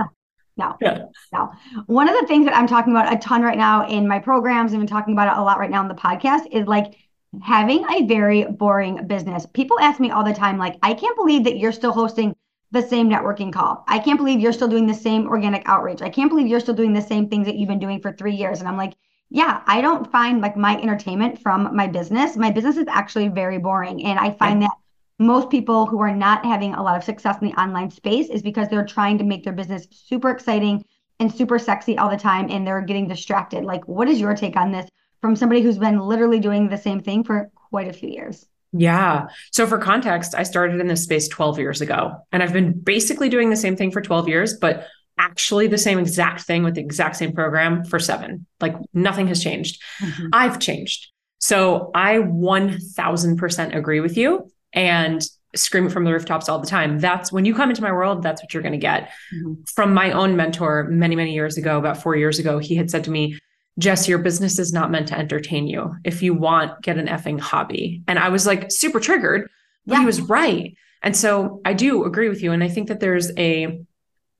No, 0.56 0.78
yeah. 0.80 1.06
no. 1.34 1.52
One 1.88 2.08
of 2.08 2.16
the 2.22 2.28
things 2.28 2.46
that 2.46 2.56
I'm 2.56 2.68
talking 2.68 2.94
about 2.94 3.12
a 3.12 3.18
ton 3.18 3.42
right 3.42 3.58
now 3.58 3.88
in 3.88 4.08
my 4.08 4.20
programs, 4.20 4.72
I've 4.72 4.80
been 4.80 4.88
talking 4.88 5.14
about 5.14 5.36
it 5.36 5.40
a 5.40 5.44
lot 5.44 5.60
right 5.60 5.70
now 5.70 5.81
in 5.81 5.88
the 5.88 5.96
podcast, 5.96 6.44
is 6.52 6.68
like 6.68 6.94
having 7.41 7.85
a 7.89 8.06
very 8.06 8.45
boring 8.45 9.07
business. 9.07 9.45
People 9.53 9.80
ask 9.80 10.00
me 10.00 10.12
all 10.12 10.24
the 10.24 10.33
time, 10.33 10.57
like, 10.57 10.77
I 10.83 10.94
can't 10.94 11.15
believe 11.15 11.44
that 11.45 11.57
you're 11.57 11.71
still 11.71 11.91
hosting 11.91 12.35
the 12.71 12.81
same 12.81 13.09
networking 13.09 13.53
call. 13.53 13.83
I 13.88 14.00
can't 14.00 14.18
believe 14.18 14.39
you're 14.39 14.53
still 14.53 14.68
doing 14.68 14.88
the 14.88 14.94
same 14.94 15.27
organic 15.27 15.63
outreach. 15.68 16.01
I 16.01 16.09
can't 16.09 16.30
believe 16.30 16.47
you're 16.47 16.59
still 16.59 16.74
doing 16.74 16.94
the 16.94 17.01
same 17.01 17.30
things 17.30 17.45
that 17.45 17.56
you've 17.56 17.69
been 17.69 17.80
doing 17.80 18.01
for 18.01 18.12
three 18.12 18.35
years. 18.35 18.59
And 18.59 18.68
I'm 18.68 18.77
like, 18.77 18.94
yeah, 19.30 19.62
I 19.65 19.81
don't 19.81 20.12
find 20.12 20.41
like 20.41 20.57
my 20.57 20.75
entertainment 20.80 21.39
from 21.39 21.75
my 21.75 21.88
business. 21.88 22.35
My 22.35 22.51
business 22.51 22.77
is 22.77 22.88
actually 22.88 23.27
very 23.30 23.57
boring. 23.57 24.03
And 24.06 24.19
I 24.19 24.31
find 24.31 24.62
that 24.62 24.71
most 25.19 25.50
people 25.50 25.86
who 25.86 26.01
are 26.01 26.15
not 26.15 26.45
having 26.45 26.74
a 26.74 26.83
lot 26.83 26.97
of 26.97 27.03
success 27.03 27.38
in 27.41 27.47
the 27.47 27.59
online 27.62 27.89
space 27.91 28.29
is 28.29 28.41
because 28.41 28.68
they're 28.69 28.86
trying 28.86 29.18
to 29.19 29.24
make 29.24 29.44
their 29.44 29.53
business 29.53 29.88
super 29.91 30.29
exciting 30.31 30.83
and 31.19 31.33
super 31.33 31.59
sexy 31.59 31.97
all 31.97 32.09
the 32.09 32.18
time 32.18 32.50
and 32.50 32.65
they're 32.65 32.81
getting 32.81 33.07
distracted. 33.07 33.63
Like, 33.63 33.88
what 33.88 34.09
is 34.09 34.19
your 34.19 34.36
take 34.36 34.56
on 34.56 34.71
this? 34.71 34.89
From 35.24 35.38
somebody 35.38 35.62
who's 35.62 35.78
been 35.78 36.02
literally 36.02 36.42
doing 36.42 36.68
the 36.68 36.78
same 36.78 37.00
thing 37.00 37.24
for 37.24 37.50
quite 37.70 37.88
a 37.88 37.94
few 37.94 38.10
years. 38.10 38.46
Yeah. 38.74 39.28
So 39.54 39.66
for 39.66 39.78
context, 39.78 40.36
I 40.36 40.44
started 40.44 40.81
in 40.81 40.88
this 40.88 41.02
space 41.02 41.30
12 41.30 41.60
years 41.60 41.80
ago 41.80 42.18
and 42.34 42.44
I've 42.44 42.52
been 42.52 42.74
basically 42.78 43.30
doing 43.30 43.50
the 43.50 43.56
same 43.56 43.78
thing 43.78 43.90
for 43.90 44.02
12 44.02 44.28
years, 44.28 44.56
but 44.56 44.86
actually 45.18 45.68
the 45.68 45.78
same 45.78 45.98
exact 45.98 46.42
thing 46.42 46.64
with 46.64 46.75
the 46.75 46.81
exact 46.81 47.16
same 47.16 47.31
program 47.31 47.86
for 47.86 48.00
seven. 48.00 48.46
Like 48.60 48.75
nothing 48.94 49.28
has 49.28 49.42
changed. 49.42 49.81
Mm-hmm. 50.02 50.28
I've 50.34 50.60
changed. 50.60 51.08
So 51.40 51.90
I 51.96 52.16
1000% 52.16 53.75
agree 53.78 54.02
with 54.02 54.18
you 54.18 54.52
and 54.74 55.25
scream 55.56 55.88
from 55.88 56.04
the 56.04 56.12
rooftops 56.12 56.50
all 56.50 56.60
the 56.60 56.68
time. 56.68 57.00
That's 57.00 57.31
when 57.31 57.46
you 57.46 57.56
come 57.56 57.70
into 57.70 57.81
my 57.81 57.94
world, 57.94 58.24
that's 58.24 58.44
what 58.44 58.54
you're 58.54 58.64
going 58.64 58.74
to 58.74 58.78
get. 58.78 59.10
Mm-hmm. 59.34 59.54
From 59.74 59.94
my 59.94 60.12
own 60.12 60.36
mentor 60.36 60.90
many, 60.90 61.16
many 61.16 61.34
years 61.34 61.58
ago, 61.58 61.78
about 61.78 62.04
four 62.04 62.18
years 62.18 62.40
ago, 62.40 62.60
he 62.60 62.75
had 62.75 62.92
said 62.92 63.06
to 63.06 63.12
me, 63.12 63.40
Jess, 63.80 64.08
your 64.08 64.20
business 64.20 64.60
is 64.60 64.72
not 64.72 64.92
meant 64.92 65.08
to 65.08 65.18
entertain 65.18 65.68
you. 65.68 65.96
If 66.04 66.22
you 66.22 66.34
want, 66.34 66.81
get 66.81 66.98
an 66.98 67.08
effing 67.08 67.40
hobby. 67.40 68.04
And 68.08 68.20
I 68.20 68.30
was 68.30 68.46
like 68.46 68.72
super 68.72 69.00
triggered, 69.00 69.50
but 69.86 69.94
yeah. 69.94 70.00
he 70.02 70.06
was 70.06 70.22
right. 70.22 70.75
And 71.01 71.15
so 71.18 71.62
I 71.65 71.74
do 71.74 72.06
agree 72.06 72.30
with 72.30 72.44
you. 72.44 72.51
And 72.51 72.63
I 72.63 72.70
think 72.70 72.88
that 72.88 73.00
there's 73.00 73.32
a 73.38 73.82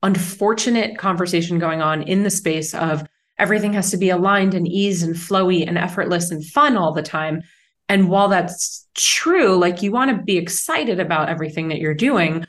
unfortunate 0.02 0.98
conversation 0.98 1.58
going 1.58 1.82
on 1.82 2.02
in 2.02 2.22
the 2.22 2.30
space 2.30 2.74
of 2.74 3.04
everything 3.38 3.72
has 3.72 3.90
to 3.90 3.96
be 3.96 4.10
aligned 4.10 4.54
and 4.54 4.68
ease 4.68 5.02
and 5.02 5.16
flowy 5.16 5.66
and 5.66 5.76
effortless 5.76 6.30
and 6.30 6.44
fun 6.44 6.76
all 6.76 6.92
the 6.92 7.02
time. 7.02 7.42
And 7.88 8.08
while 8.08 8.28
that's 8.28 8.86
true, 8.94 9.56
like 9.56 9.82
you 9.82 9.90
want 9.90 10.10
to 10.10 10.22
be 10.22 10.38
excited 10.38 11.00
about 11.00 11.28
everything 11.28 11.68
that 11.68 11.78
you're 11.78 11.94
doing, 11.94 12.46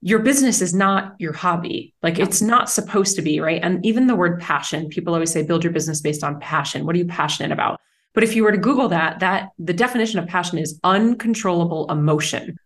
your 0.00 0.20
business 0.20 0.62
is 0.62 0.74
not 0.74 1.14
your 1.18 1.32
hobby. 1.32 1.94
Like 2.02 2.18
it's 2.18 2.40
not 2.40 2.70
supposed 2.70 3.16
to 3.16 3.22
be, 3.22 3.40
right? 3.40 3.60
And 3.62 3.84
even 3.84 4.06
the 4.06 4.14
word 4.14 4.40
passion, 4.40 4.88
people 4.88 5.14
always 5.14 5.32
say 5.32 5.42
build 5.42 5.64
your 5.64 5.72
business 5.72 6.00
based 6.00 6.22
on 6.22 6.38
passion. 6.40 6.86
What 6.86 6.94
are 6.94 6.98
you 6.98 7.06
passionate 7.06 7.50
about? 7.50 7.80
But 8.14 8.22
if 8.22 8.36
you 8.36 8.44
were 8.44 8.52
to 8.52 8.58
Google 8.58 8.88
that, 8.88 9.20
that 9.20 9.50
the 9.58 9.72
definition 9.72 10.18
of 10.18 10.26
passion 10.26 10.58
is 10.58 10.78
uncontrollable 10.84 11.90
emotion. 11.90 12.58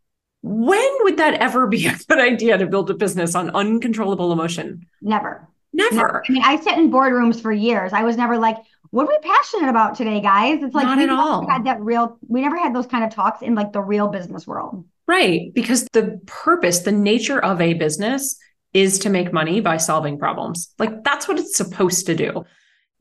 When 0.42 0.90
would 1.00 1.16
that 1.18 1.34
ever 1.34 1.66
be 1.66 1.86
a 1.88 1.96
good 2.08 2.18
idea 2.18 2.58
to 2.58 2.66
build 2.66 2.90
a 2.90 2.94
business 2.94 3.34
on 3.34 3.50
uncontrollable 3.50 4.32
emotion? 4.32 4.86
Never. 5.00 5.48
Never. 5.72 5.96
never. 5.96 6.24
I 6.28 6.32
mean, 6.32 6.42
I 6.44 6.60
sit 6.60 6.76
in 6.76 6.90
boardrooms 6.90 7.40
for 7.40 7.50
years. 7.50 7.94
I 7.94 8.02
was 8.02 8.18
never 8.18 8.36
like, 8.36 8.58
what 8.90 9.04
are 9.04 9.08
we 9.08 9.18
passionate 9.26 9.70
about 9.70 9.96
today, 9.96 10.20
guys? 10.20 10.62
It's 10.62 10.74
like 10.74 10.84
not 10.84 10.98
we 10.98 11.04
at 11.04 11.10
all. 11.10 11.48
Had 11.48 11.64
that 11.64 11.80
real. 11.80 12.18
We 12.28 12.42
never 12.42 12.58
had 12.58 12.74
those 12.74 12.86
kind 12.86 13.04
of 13.04 13.10
talks 13.10 13.40
in 13.40 13.54
like 13.54 13.72
the 13.72 13.80
real 13.80 14.08
business 14.08 14.46
world. 14.46 14.84
Right. 15.12 15.52
Because 15.52 15.85
the 15.92 16.19
purpose, 16.25 16.78
the 16.78 16.90
nature 16.90 17.38
of 17.38 17.61
a 17.61 17.75
business 17.75 18.38
is 18.73 18.99
to 19.00 19.11
make 19.11 19.31
money 19.31 19.61
by 19.61 19.76
solving 19.76 20.19
problems. 20.19 20.73
Like 20.78 21.04
that's 21.04 21.28
what 21.28 21.38
it's 21.38 21.54
supposed 21.54 22.07
to 22.07 22.14
do. 22.14 22.47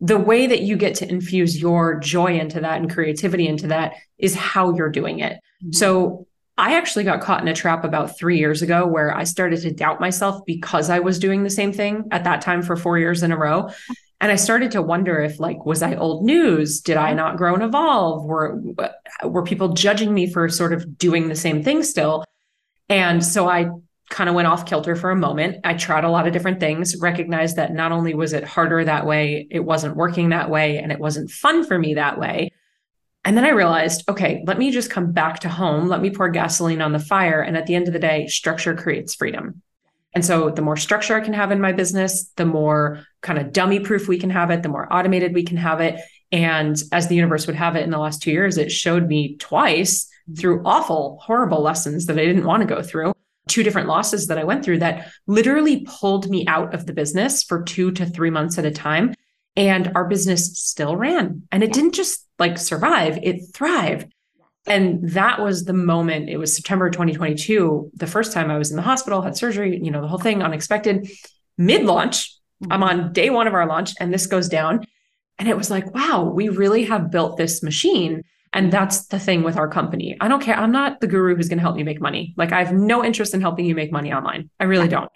The 0.02 0.20
way 0.20 0.46
that 0.46 0.60
you 0.60 0.76
get 0.76 0.96
to 0.96 1.08
infuse 1.08 1.62
your 1.62 1.98
joy 2.00 2.38
into 2.38 2.60
that 2.60 2.82
and 2.82 2.92
creativity 2.92 3.48
into 3.48 3.68
that 3.68 3.94
is 4.18 4.36
how 4.36 4.76
you're 4.76 4.90
doing 4.90 5.20
it. 5.20 5.36
Mm-hmm. 5.64 5.72
So 5.72 6.28
I 6.58 6.76
actually 6.76 7.06
got 7.06 7.22
caught 7.22 7.42
in 7.42 7.48
a 7.48 7.56
trap 7.56 7.86
about 7.86 8.18
three 8.18 8.40
years 8.40 8.62
ago 8.62 8.86
where 8.86 9.16
I 9.16 9.24
started 9.24 9.62
to 9.62 9.72
doubt 9.72 10.02
myself 10.02 10.46
because 10.46 10.90
I 10.90 11.00
was 11.00 11.18
doing 11.18 11.44
the 11.44 11.50
same 11.50 11.72
thing 11.72 12.10
at 12.12 12.26
that 12.26 12.42
time 12.42 12.62
for 12.62 12.76
four 12.76 13.00
years 13.00 13.24
in 13.24 13.32
a 13.32 13.38
row. 13.38 13.70
And 14.22 14.32
I 14.32 14.36
started 14.36 14.72
to 14.72 14.84
wonder 14.84 15.20
if 15.20 15.40
like, 15.40 15.66
was 15.66 15.82
I 15.82 15.96
old 15.96 16.24
news? 16.24 16.80
Did 16.80 16.96
I 16.96 17.14
not 17.14 17.38
grow 17.38 17.56
and 17.56 17.64
evolve? 17.64 18.24
Were, 18.24 18.62
were 19.24 19.44
people 19.44 19.74
judging 19.74 20.14
me 20.14 20.32
for 20.32 20.48
sort 20.48 20.74
of 20.74 20.98
doing 20.98 21.28
the 21.28 21.36
same 21.36 21.64
thing 21.64 21.82
still? 21.82 22.24
And 22.88 23.26
so 23.26 23.50
I 23.50 23.72
kind 24.12 24.30
of 24.30 24.36
went 24.36 24.48
off 24.48 24.68
kilter 24.68 24.96
for 24.96 25.10
a 25.10 25.16
moment. 25.16 25.58
I 25.64 25.74
tried 25.74 26.04
a 26.04 26.10
lot 26.10 26.28
of 26.28 26.34
different 26.34 26.60
things, 26.60 26.96
recognized 26.98 27.56
that 27.56 27.74
not 27.74 27.92
only 27.92 28.14
was 28.14 28.32
it 28.34 28.44
harder 28.44 28.84
that 28.86 29.08
way, 29.08 29.48
it 29.50 29.62
wasn't 29.62 29.96
working 29.96 30.30
that 30.30 30.50
way, 30.50 30.78
and 30.78 30.92
it 30.92 31.00
wasn't 31.00 31.32
fun 31.32 31.66
for 31.66 31.80
me 31.80 31.96
that 31.96 32.20
way. 32.20 32.52
And 33.24 33.38
then 33.38 33.46
I 33.46 33.50
realized, 33.50 34.08
okay, 34.10 34.44
let 34.46 34.60
me 34.60 34.70
just 34.72 34.92
come 34.92 35.14
back 35.14 35.40
to 35.40 35.50
home. 35.50 35.88
Let 35.88 36.02
me 36.02 36.10
pour 36.10 36.30
gasoline 36.30 36.82
on 36.82 36.92
the 36.92 37.00
fire. 37.00 37.42
And 37.42 37.56
at 37.56 37.66
the 37.66 37.76
end 37.76 37.88
of 37.88 37.94
the 37.94 38.00
day, 38.00 38.28
structure 38.28 38.76
creates 38.76 39.16
freedom. 39.16 39.62
And 40.14 40.26
so 40.26 40.50
the 40.50 40.62
more 40.62 40.78
structure 40.78 41.16
I 41.16 41.22
can 41.22 41.34
have 41.34 41.52
in 41.52 41.62
my 41.62 41.72
business, 41.72 42.32
the 42.36 42.46
more 42.46 43.06
kind 43.22 43.40
of 43.40 43.54
dummy 43.54 43.80
proof 43.80 44.08
we 44.08 44.18
can 44.20 44.30
have 44.30 44.52
it, 44.52 44.64
the 44.64 44.70
more 44.70 44.92
automated 44.92 45.34
we 45.34 45.44
can 45.44 45.58
have 45.58 45.80
it. 45.80 46.00
And 46.32 46.82
as 46.92 47.08
the 47.08 47.16
universe 47.16 47.48
would 47.48 47.56
have 47.56 47.76
it 47.76 47.84
in 47.84 47.92
the 47.92 47.98
last 47.98 48.22
two 48.22 48.32
years, 48.32 48.58
it 48.58 48.72
showed 48.72 49.08
me 49.08 49.38
twice 49.38 50.10
through 50.38 50.64
awful, 50.66 51.20
horrible 51.22 51.62
lessons 51.62 52.06
that 52.06 52.20
I 52.20 52.26
didn't 52.26 52.46
want 52.46 52.62
to 52.62 52.68
go 52.68 52.82
through, 52.82 53.14
two 53.48 53.64
different 53.64 53.88
losses 53.88 54.28
that 54.28 54.38
I 54.38 54.44
went 54.44 54.64
through 54.64 54.80
that 54.80 55.10
literally 55.28 55.86
pulled 55.86 56.30
me 56.30 56.46
out 56.48 56.74
of 56.74 56.86
the 56.86 56.94
business 56.94 57.44
for 57.44 57.64
two 57.64 57.92
to 57.92 58.06
three 58.06 58.30
months 58.30 58.58
at 58.58 58.66
a 58.66 58.72
time. 58.72 59.14
And 59.58 59.92
our 59.96 60.08
business 60.08 60.58
still 60.60 60.96
ran. 60.96 61.44
And 61.52 61.64
it 61.64 61.74
didn't 61.74 61.94
just 61.94 62.26
like 62.40 62.58
survive, 62.58 63.20
it 63.22 63.54
thrived. 63.54 64.14
And 64.68 65.10
that 65.10 65.42
was 65.42 65.66
the 65.66 65.74
moment. 65.74 66.30
It 66.30 66.38
was 66.38 66.56
September 66.56 66.90
2022, 66.90 67.92
the 67.96 68.08
first 68.08 68.32
time 68.32 68.52
I 68.52 68.58
was 68.58 68.70
in 68.70 68.78
the 68.78 68.84
hospital, 68.84 69.22
had 69.22 69.36
surgery, 69.36 69.80
you 69.82 69.90
know, 69.90 70.02
the 70.02 70.08
whole 70.08 70.20
thing 70.20 70.44
unexpected. 70.44 71.10
Mid 71.58 71.84
launch, 71.86 72.36
I'm 72.70 72.84
on 72.84 73.12
day 73.12 73.30
one 73.30 73.48
of 73.48 73.54
our 73.54 73.66
launch, 73.66 73.94
and 74.00 74.14
this 74.14 74.28
goes 74.28 74.48
down. 74.48 74.86
And 75.40 75.50
it 75.50 75.58
was 75.58 75.72
like, 75.72 75.94
wow, 75.96 76.24
we 76.24 76.50
really 76.50 76.84
have 76.86 77.10
built 77.10 77.38
this 77.38 77.64
machine. 77.64 78.24
And 78.54 78.72
that's 78.72 79.08
the 79.08 79.18
thing 79.18 79.44
with 79.44 79.58
our 79.58 79.68
company. 79.68 80.16
I 80.22 80.28
don't 80.28 80.42
care. 80.42 80.56
I'm 80.56 80.72
not 80.72 81.00
the 81.00 81.08
guru 81.08 81.36
who's 81.36 81.48
going 81.48 81.58
to 81.58 81.64
help 81.64 81.80
you 81.80 81.86
make 81.86 82.02
money. 82.02 82.34
Like, 82.38 82.52
I 82.52 82.64
have 82.64 82.74
no 82.74 83.04
interest 83.04 83.34
in 83.34 83.42
helping 83.42 83.66
you 83.66 83.74
make 83.74 83.92
money 83.92 84.14
online. 84.14 84.50
I 84.60 84.66
really 84.66 84.90
don't. 84.90 85.10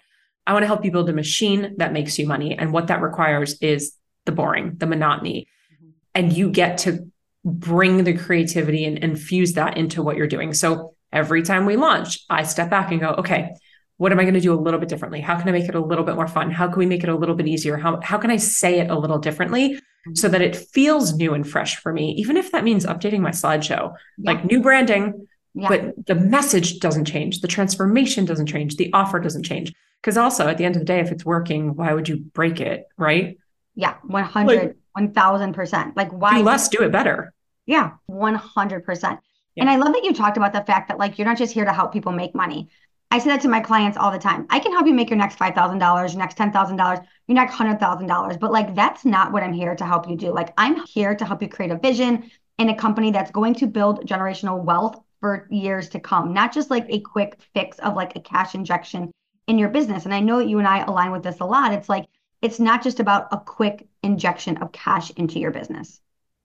I 0.46 0.52
want 0.52 0.62
to 0.62 0.68
help 0.68 0.84
you 0.84 0.90
build 0.90 1.08
a 1.10 1.12
machine 1.12 1.74
that 1.76 1.92
makes 1.92 2.18
you 2.18 2.26
money. 2.26 2.56
And 2.56 2.72
what 2.72 2.88
that 2.88 3.02
requires 3.02 3.58
is 3.60 3.92
the 4.24 4.32
boring, 4.32 4.76
the 4.78 4.86
monotony. 4.86 5.48
Mm-hmm. 5.72 5.90
And 6.14 6.32
you 6.32 6.50
get 6.50 6.78
to 6.78 7.10
bring 7.46 8.02
the 8.02 8.12
creativity 8.12 8.84
and 8.84 8.98
infuse 8.98 9.52
that 9.52 9.76
into 9.76 10.02
what 10.02 10.16
you're 10.16 10.26
doing. 10.26 10.52
So 10.52 10.94
every 11.12 11.42
time 11.42 11.64
we 11.64 11.76
launch, 11.76 12.18
I 12.28 12.42
step 12.42 12.68
back 12.68 12.90
and 12.90 13.00
go, 13.00 13.10
okay, 13.10 13.54
what 13.98 14.10
am 14.10 14.18
I 14.18 14.24
going 14.24 14.34
to 14.34 14.40
do 14.40 14.52
a 14.52 14.58
little 14.60 14.80
bit 14.80 14.88
differently? 14.88 15.20
How 15.20 15.38
can 15.38 15.48
I 15.48 15.52
make 15.52 15.68
it 15.68 15.76
a 15.76 15.80
little 15.80 16.04
bit 16.04 16.16
more 16.16 16.26
fun? 16.26 16.50
How 16.50 16.66
can 16.66 16.80
we 16.80 16.86
make 16.86 17.04
it 17.04 17.08
a 17.08 17.14
little 17.14 17.36
bit 17.36 17.46
easier? 17.46 17.76
How, 17.76 18.00
how 18.02 18.18
can 18.18 18.32
I 18.32 18.36
say 18.36 18.80
it 18.80 18.90
a 18.90 18.98
little 18.98 19.18
differently 19.18 19.74
mm-hmm. 19.74 20.14
so 20.14 20.28
that 20.28 20.42
it 20.42 20.56
feels 20.56 21.14
new 21.14 21.34
and 21.34 21.48
fresh 21.48 21.76
for 21.76 21.92
me, 21.92 22.14
even 22.18 22.36
if 22.36 22.50
that 22.50 22.64
means 22.64 22.84
updating 22.84 23.20
my 23.20 23.30
slideshow, 23.30 23.94
yeah. 24.18 24.32
like 24.32 24.44
new 24.44 24.60
branding, 24.60 25.28
yeah. 25.54 25.68
but 25.68 26.06
the 26.06 26.16
message 26.16 26.80
doesn't 26.80 27.04
change, 27.04 27.42
the 27.42 27.48
transformation 27.48 28.24
doesn't 28.24 28.46
change, 28.46 28.76
the 28.76 28.92
offer 28.92 29.20
doesn't 29.20 29.44
change. 29.44 29.72
Because 30.02 30.18
also 30.18 30.48
at 30.48 30.58
the 30.58 30.64
end 30.64 30.74
of 30.74 30.80
the 30.80 30.86
day, 30.86 30.98
if 30.98 31.12
it's 31.12 31.24
working, 31.24 31.76
why 31.76 31.94
would 31.94 32.08
you 32.08 32.18
break 32.18 32.60
it? 32.60 32.86
Right. 32.98 33.38
Yeah. 33.76 33.94
100, 34.02 34.76
like, 34.96 35.12
1000%. 35.12 35.92
Like, 35.96 36.10
why? 36.10 36.38
Do 36.38 36.44
less, 36.44 36.68
do 36.68 36.82
it 36.82 36.92
better. 36.92 37.32
Yeah. 37.66 37.92
100%. 38.10 39.02
Yeah. 39.02 39.18
And 39.62 39.70
I 39.70 39.76
love 39.76 39.92
that 39.92 40.04
you 40.04 40.12
talked 40.12 40.36
about 40.36 40.52
the 40.52 40.64
fact 40.64 40.88
that 40.88 40.98
like 40.98 41.18
you're 41.18 41.26
not 41.26 41.38
just 41.38 41.52
here 41.52 41.64
to 41.64 41.72
help 41.72 41.92
people 41.92 42.12
make 42.12 42.34
money. 42.34 42.68
I 43.10 43.18
say 43.18 43.30
that 43.30 43.40
to 43.42 43.48
my 43.48 43.60
clients 43.60 43.96
all 43.96 44.10
the 44.10 44.18
time. 44.18 44.46
I 44.50 44.58
can 44.58 44.72
help 44.72 44.86
you 44.86 44.92
make 44.92 45.10
your 45.10 45.18
next 45.18 45.38
$5,000, 45.38 46.12
your 46.12 46.18
next 46.18 46.36
$10,000, 46.36 47.06
your 47.28 47.34
next 47.34 47.54
$100,000. 47.54 48.40
But 48.40 48.52
like, 48.52 48.74
that's 48.74 49.04
not 49.04 49.32
what 49.32 49.42
I'm 49.42 49.52
here 49.52 49.76
to 49.76 49.86
help 49.86 50.08
you 50.08 50.16
do. 50.16 50.32
Like, 50.32 50.52
I'm 50.58 50.84
here 50.86 51.14
to 51.14 51.24
help 51.24 51.40
you 51.40 51.48
create 51.48 51.70
a 51.70 51.78
vision 51.78 52.30
in 52.58 52.68
a 52.68 52.76
company 52.76 53.12
that's 53.12 53.30
going 53.30 53.54
to 53.54 53.66
build 53.66 54.06
generational 54.06 54.62
wealth 54.62 55.00
for 55.20 55.46
years 55.50 55.88
to 55.90 56.00
come, 56.00 56.34
not 56.34 56.52
just 56.52 56.70
like 56.70 56.86
a 56.88 57.00
quick 57.00 57.38
fix 57.54 57.78
of 57.78 57.94
like 57.94 58.16
a 58.16 58.20
cash 58.20 58.54
injection 58.54 59.12
in 59.46 59.58
your 59.58 59.68
business. 59.68 60.04
And 60.04 60.12
I 60.12 60.20
know 60.20 60.38
that 60.38 60.48
you 60.48 60.58
and 60.58 60.66
I 60.68 60.80
align 60.84 61.12
with 61.12 61.22
this 61.22 61.40
a 61.40 61.44
lot. 61.44 61.72
It's 61.72 61.88
like, 61.88 62.06
it's 62.42 62.58
not 62.58 62.82
just 62.82 63.00
about 63.00 63.28
a 63.32 63.38
quick 63.38 63.86
injection 64.02 64.56
of 64.58 64.72
cash 64.72 65.10
into 65.12 65.38
your 65.38 65.52
business. 65.52 66.00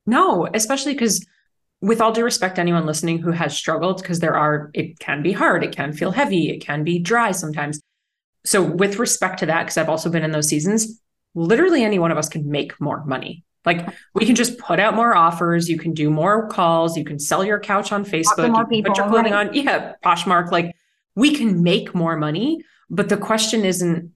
No, 0.05 0.47
especially 0.53 0.93
because 0.93 1.25
with 1.81 2.01
all 2.01 2.11
due 2.11 2.23
respect 2.23 2.55
to 2.55 2.61
anyone 2.61 2.85
listening 2.85 3.19
who 3.19 3.31
has 3.31 3.55
struggled, 3.55 4.01
because 4.01 4.19
there 4.19 4.35
are, 4.35 4.69
it 4.73 4.99
can 4.99 5.23
be 5.23 5.31
hard, 5.31 5.63
it 5.63 5.75
can 5.75 5.93
feel 5.93 6.11
heavy, 6.11 6.49
it 6.49 6.59
can 6.59 6.83
be 6.83 6.99
dry 6.99 7.31
sometimes. 7.31 7.81
So, 8.45 8.63
with 8.63 8.99
respect 8.99 9.39
to 9.39 9.45
that, 9.47 9.63
because 9.63 9.77
I've 9.77 9.89
also 9.89 10.09
been 10.09 10.23
in 10.23 10.31
those 10.31 10.47
seasons, 10.47 11.01
literally 11.35 11.83
any 11.83 11.99
one 11.99 12.11
of 12.11 12.17
us 12.17 12.29
can 12.29 12.49
make 12.49 12.79
more 12.79 13.03
money. 13.05 13.43
Like 13.65 13.87
we 14.15 14.25
can 14.25 14.35
just 14.35 14.57
put 14.57 14.79
out 14.79 14.95
more 14.95 15.15
offers, 15.15 15.69
you 15.69 15.77
can 15.77 15.93
do 15.93 16.09
more 16.09 16.47
calls, 16.47 16.97
you 16.97 17.05
can 17.05 17.19
sell 17.19 17.45
your 17.45 17.59
couch 17.59 17.91
on 17.91 18.03
Facebook, 18.03 18.47
you 18.71 18.83
put 18.83 18.97
your 18.97 19.07
clothing 19.07 19.33
right. 19.33 19.47
on, 19.47 19.53
yeah, 19.53 19.93
Poshmark. 20.03 20.51
Like 20.51 20.75
we 21.15 21.35
can 21.35 21.61
make 21.61 21.93
more 21.93 22.17
money, 22.17 22.63
but 22.89 23.09
the 23.09 23.17
question 23.17 23.63
isn't 23.63 24.11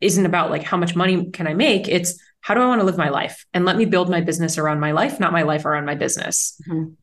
isn't 0.00 0.26
about 0.26 0.50
like 0.50 0.64
how 0.64 0.76
much 0.76 0.94
money 0.94 1.30
can 1.30 1.46
I 1.46 1.54
make? 1.54 1.88
It's 1.88 2.20
how 2.42 2.54
do 2.54 2.60
I 2.60 2.66
want 2.66 2.80
to 2.80 2.84
live 2.84 2.98
my 2.98 3.08
life? 3.08 3.46
And 3.54 3.64
let 3.64 3.76
me 3.76 3.84
build 3.84 4.10
my 4.10 4.20
business 4.20 4.58
around 4.58 4.80
my 4.80 4.90
life, 4.90 5.20
not 5.20 5.32
my 5.32 5.42
life 5.42 5.64
around 5.64 5.86
my 5.86 5.94
business. 5.94 6.60
Mm-hmm. 6.68 6.94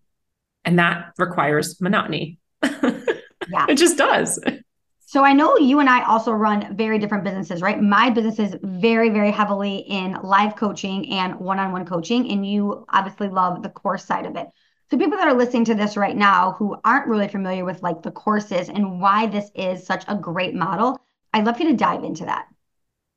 And 0.65 0.79
that 0.79 1.13
requires 1.17 1.81
monotony. 1.81 2.39
yeah. 2.61 2.99
It 3.67 3.77
just 3.77 3.97
does. 3.97 4.39
So 4.99 5.23
I 5.23 5.33
know 5.33 5.57
you 5.57 5.79
and 5.79 5.89
I 5.89 6.03
also 6.03 6.31
run 6.33 6.75
very 6.75 6.99
different 6.99 7.23
businesses, 7.23 7.63
right? 7.63 7.81
My 7.81 8.11
business 8.11 8.37
is 8.37 8.55
very, 8.61 9.09
very 9.09 9.31
heavily 9.31 9.77
in 9.77 10.17
live 10.21 10.55
coaching 10.55 11.09
and 11.13 11.39
one-on-one 11.39 11.85
coaching. 11.85 12.29
And 12.29 12.45
you 12.45 12.85
obviously 12.89 13.29
love 13.29 13.63
the 13.63 13.69
course 13.69 14.05
side 14.05 14.27
of 14.27 14.35
it. 14.35 14.47
So 14.91 14.97
people 14.97 15.17
that 15.17 15.27
are 15.27 15.33
listening 15.33 15.65
to 15.65 15.73
this 15.73 15.97
right 15.97 16.15
now 16.15 16.51
who 16.59 16.75
aren't 16.83 17.07
really 17.07 17.27
familiar 17.27 17.63
with 17.63 17.81
like 17.81 18.03
the 18.03 18.11
courses 18.11 18.69
and 18.69 18.99
why 18.99 19.25
this 19.25 19.49
is 19.55 19.85
such 19.85 20.03
a 20.07 20.15
great 20.15 20.53
model, 20.53 20.99
I'd 21.33 21.45
love 21.45 21.59
you 21.59 21.69
to 21.69 21.75
dive 21.75 22.03
into 22.03 22.25
that. 22.25 22.45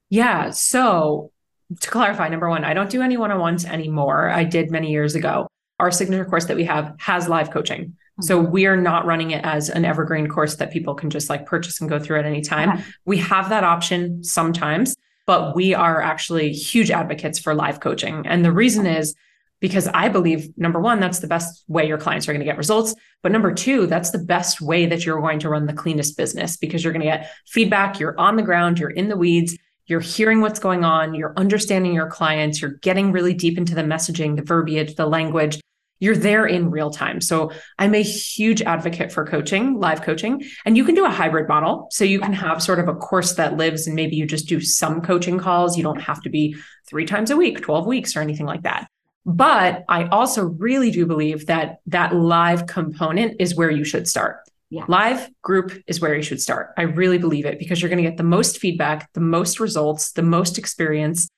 Yeah. 0.08 0.50
So 0.50 1.32
to 1.80 1.90
clarify, 1.90 2.28
number 2.28 2.48
one, 2.48 2.64
I 2.64 2.74
don't 2.74 2.90
do 2.90 3.02
any 3.02 3.16
one-on-ones 3.16 3.64
anymore. 3.64 4.28
I 4.30 4.44
did 4.44 4.70
many 4.70 4.90
years 4.90 5.14
ago 5.14 5.46
our 5.80 5.90
signature 5.90 6.24
course 6.24 6.44
that 6.44 6.56
we 6.56 6.64
have 6.64 6.94
has 6.98 7.28
live 7.28 7.50
coaching. 7.50 7.86
Mm-hmm. 7.86 8.22
So 8.22 8.38
we 8.38 8.66
are 8.66 8.76
not 8.76 9.04
running 9.04 9.32
it 9.32 9.44
as 9.44 9.68
an 9.68 9.84
evergreen 9.84 10.28
course 10.28 10.56
that 10.56 10.72
people 10.72 10.94
can 10.94 11.10
just 11.10 11.28
like 11.28 11.44
purchase 11.44 11.80
and 11.80 11.90
go 11.90 11.98
through 11.98 12.20
at 12.20 12.24
any 12.24 12.40
time. 12.40 12.70
Okay. 12.70 12.84
We 13.04 13.18
have 13.18 13.48
that 13.48 13.64
option 13.64 14.22
sometimes, 14.22 14.94
but 15.26 15.56
we 15.56 15.74
are 15.74 16.00
actually 16.00 16.52
huge 16.52 16.90
advocates 16.90 17.40
for 17.40 17.54
live 17.54 17.80
coaching. 17.80 18.24
And 18.26 18.44
the 18.44 18.52
reason 18.52 18.86
is 18.86 19.14
because 19.60 19.88
I 19.88 20.08
believe 20.08 20.56
number 20.56 20.80
one, 20.80 21.00
that's 21.00 21.20
the 21.20 21.26
best 21.26 21.64
way 21.68 21.86
your 21.86 21.98
clients 21.98 22.28
are 22.28 22.32
going 22.32 22.40
to 22.40 22.46
get 22.46 22.58
results. 22.58 22.94
But 23.22 23.32
number 23.32 23.52
two, 23.54 23.86
that's 23.86 24.10
the 24.10 24.18
best 24.18 24.60
way 24.60 24.86
that 24.86 25.06
you're 25.06 25.20
going 25.20 25.38
to 25.40 25.48
run 25.48 25.66
the 25.66 25.72
cleanest 25.72 26.16
business 26.16 26.56
because 26.56 26.82
you're 26.82 26.92
going 26.92 27.04
to 27.04 27.06
get 27.06 27.30
feedback. 27.46 27.98
You're 27.98 28.18
on 28.18 28.36
the 28.36 28.42
ground, 28.42 28.78
you're 28.78 28.90
in 28.90 29.08
the 29.08 29.16
weeds, 29.16 29.56
you're 29.86 30.00
hearing 30.00 30.40
what's 30.40 30.58
going 30.58 30.84
on, 30.84 31.14
you're 31.14 31.34
understanding 31.36 31.92
your 31.92 32.08
clients, 32.08 32.60
you're 32.60 32.78
getting 32.82 33.12
really 33.12 33.34
deep 33.34 33.58
into 33.58 33.74
the 33.74 33.82
messaging, 33.82 34.36
the 34.36 34.42
verbiage, 34.42 34.94
the 34.94 35.06
language 35.06 35.60
you're 36.02 36.16
there 36.16 36.46
in 36.46 36.68
real 36.68 36.90
time. 36.90 37.20
So 37.20 37.52
I'm 37.78 37.94
a 37.94 38.02
huge 38.02 38.60
advocate 38.60 39.12
for 39.12 39.24
coaching, 39.24 39.78
live 39.78 40.02
coaching, 40.02 40.42
and 40.64 40.76
you 40.76 40.84
can 40.84 40.96
do 40.96 41.04
a 41.04 41.10
hybrid 41.10 41.46
model. 41.46 41.86
So 41.92 42.04
you 42.04 42.18
can 42.18 42.32
have 42.32 42.60
sort 42.60 42.80
of 42.80 42.88
a 42.88 42.94
course 42.96 43.34
that 43.34 43.56
lives 43.56 43.86
and 43.86 43.94
maybe 43.94 44.16
you 44.16 44.26
just 44.26 44.48
do 44.48 44.60
some 44.60 45.00
coaching 45.00 45.38
calls. 45.38 45.76
You 45.76 45.84
don't 45.84 46.00
have 46.00 46.20
to 46.22 46.28
be 46.28 46.56
three 46.88 47.06
times 47.06 47.30
a 47.30 47.36
week, 47.36 47.60
12 47.60 47.86
weeks 47.86 48.16
or 48.16 48.20
anything 48.20 48.46
like 48.46 48.62
that. 48.62 48.88
But 49.24 49.84
I 49.88 50.06
also 50.06 50.46
really 50.46 50.90
do 50.90 51.06
believe 51.06 51.46
that 51.46 51.76
that 51.86 52.16
live 52.16 52.66
component 52.66 53.36
is 53.38 53.54
where 53.54 53.70
you 53.70 53.84
should 53.84 54.08
start. 54.08 54.38
Yeah. 54.72 54.86
Live 54.88 55.28
group 55.42 55.70
is 55.86 56.00
where 56.00 56.16
you 56.16 56.22
should 56.22 56.40
start. 56.40 56.72
I 56.78 56.82
really 56.82 57.18
believe 57.18 57.44
it 57.44 57.58
because 57.58 57.82
you're 57.82 57.90
going 57.90 58.02
to 58.02 58.08
get 58.08 58.16
the 58.16 58.22
most 58.22 58.58
feedback, 58.58 59.12
the 59.12 59.20
most 59.20 59.60
results, 59.60 60.12
the 60.12 60.22
most 60.22 60.56
experience. 60.56 61.28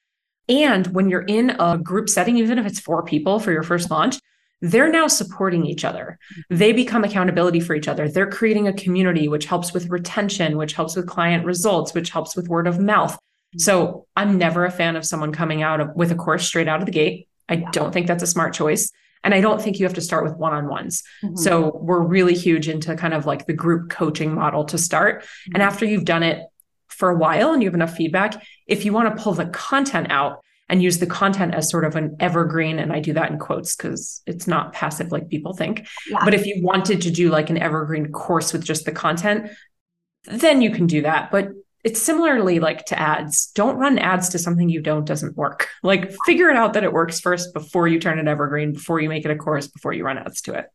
And 0.48 0.86
when 0.88 1.10
you're 1.10 1.24
in 1.24 1.50
a 1.50 1.76
group 1.76 2.08
setting, 2.08 2.38
even 2.38 2.60
if 2.60 2.66
it's 2.66 2.78
four 2.78 3.02
people 3.02 3.40
for 3.40 3.50
your 3.50 3.64
first 3.64 3.90
launch, 3.90 4.20
they're 4.60 4.88
now 4.88 5.08
supporting 5.08 5.66
each 5.66 5.84
other. 5.84 6.16
Mm-hmm. 6.32 6.56
They 6.58 6.72
become 6.72 7.02
accountability 7.02 7.58
for 7.58 7.74
each 7.74 7.88
other. 7.88 8.08
They're 8.08 8.30
creating 8.30 8.68
a 8.68 8.72
community, 8.72 9.26
which 9.26 9.46
helps 9.46 9.72
with 9.74 9.90
retention, 9.90 10.56
which 10.56 10.74
helps 10.74 10.94
with 10.94 11.08
client 11.08 11.44
results, 11.44 11.92
which 11.92 12.10
helps 12.10 12.36
with 12.36 12.48
word 12.48 12.68
of 12.68 12.78
mouth. 12.78 13.14
Mm-hmm. 13.14 13.58
So 13.58 14.06
I'm 14.14 14.38
never 14.38 14.64
a 14.64 14.70
fan 14.70 14.94
of 14.94 15.04
someone 15.04 15.32
coming 15.32 15.60
out 15.60 15.80
of, 15.80 15.96
with 15.96 16.12
a 16.12 16.14
course 16.14 16.46
straight 16.46 16.68
out 16.68 16.78
of 16.78 16.86
the 16.86 16.92
gate. 16.92 17.26
I 17.48 17.54
yeah. 17.54 17.70
don't 17.72 17.92
think 17.92 18.06
that's 18.06 18.22
a 18.22 18.28
smart 18.28 18.54
choice. 18.54 18.92
And 19.24 19.34
I 19.34 19.40
don't 19.40 19.60
think 19.60 19.78
you 19.78 19.86
have 19.86 19.94
to 19.94 20.00
start 20.00 20.22
with 20.22 20.36
one 20.36 20.52
on 20.52 20.68
ones. 20.68 21.02
Mm-hmm. 21.24 21.36
So 21.36 21.78
we're 21.82 22.02
really 22.02 22.34
huge 22.34 22.68
into 22.68 22.94
kind 22.94 23.14
of 23.14 23.26
like 23.26 23.46
the 23.46 23.52
group 23.52 23.90
coaching 23.90 24.34
model 24.34 24.64
to 24.66 24.78
start. 24.78 25.22
Mm-hmm. 25.22 25.54
And 25.54 25.62
after 25.62 25.84
you've 25.84 26.04
done 26.04 26.22
it 26.22 26.46
for 26.88 27.10
a 27.10 27.16
while 27.16 27.52
and 27.52 27.62
you 27.62 27.68
have 27.68 27.74
enough 27.74 27.96
feedback, 27.96 28.44
if 28.68 28.84
you 28.84 28.92
want 28.92 29.16
to 29.16 29.22
pull 29.22 29.32
the 29.32 29.46
content 29.46 30.10
out, 30.10 30.44
and 30.68 30.82
use 30.82 30.98
the 30.98 31.06
content 31.06 31.54
as 31.54 31.68
sort 31.68 31.84
of 31.84 31.94
an 31.94 32.16
evergreen. 32.20 32.78
And 32.78 32.92
I 32.92 33.00
do 33.00 33.12
that 33.14 33.30
in 33.30 33.38
quotes 33.38 33.76
because 33.76 34.22
it's 34.26 34.46
not 34.46 34.72
passive 34.72 35.12
like 35.12 35.28
people 35.28 35.52
think. 35.52 35.86
Yeah. 36.08 36.24
But 36.24 36.34
if 36.34 36.46
you 36.46 36.62
wanted 36.62 37.02
to 37.02 37.10
do 37.10 37.30
like 37.30 37.50
an 37.50 37.58
evergreen 37.58 38.10
course 38.12 38.52
with 38.52 38.64
just 38.64 38.86
the 38.86 38.92
content, 38.92 39.50
then 40.24 40.62
you 40.62 40.70
can 40.70 40.86
do 40.86 41.02
that. 41.02 41.30
But 41.30 41.50
it's 41.84 42.00
similarly 42.00 42.58
like 42.60 42.86
to 42.86 42.98
ads. 42.98 43.46
Don't 43.54 43.76
run 43.76 43.98
ads 43.98 44.30
to 44.30 44.38
something 44.38 44.68
you 44.68 44.80
don't 44.80 45.04
doesn't 45.04 45.36
work. 45.36 45.68
Like 45.82 46.14
figure 46.24 46.48
it 46.48 46.56
out 46.56 46.72
that 46.72 46.82
it 46.82 46.94
works 46.94 47.20
first 47.20 47.52
before 47.52 47.86
you 47.86 48.00
turn 48.00 48.18
it 48.18 48.26
evergreen, 48.26 48.72
before 48.72 49.00
you 49.00 49.10
make 49.10 49.26
it 49.26 49.30
a 49.30 49.36
course, 49.36 49.68
before 49.68 49.92
you 49.92 50.02
run 50.02 50.16
ads 50.16 50.40
to 50.42 50.54
it. 50.54 50.66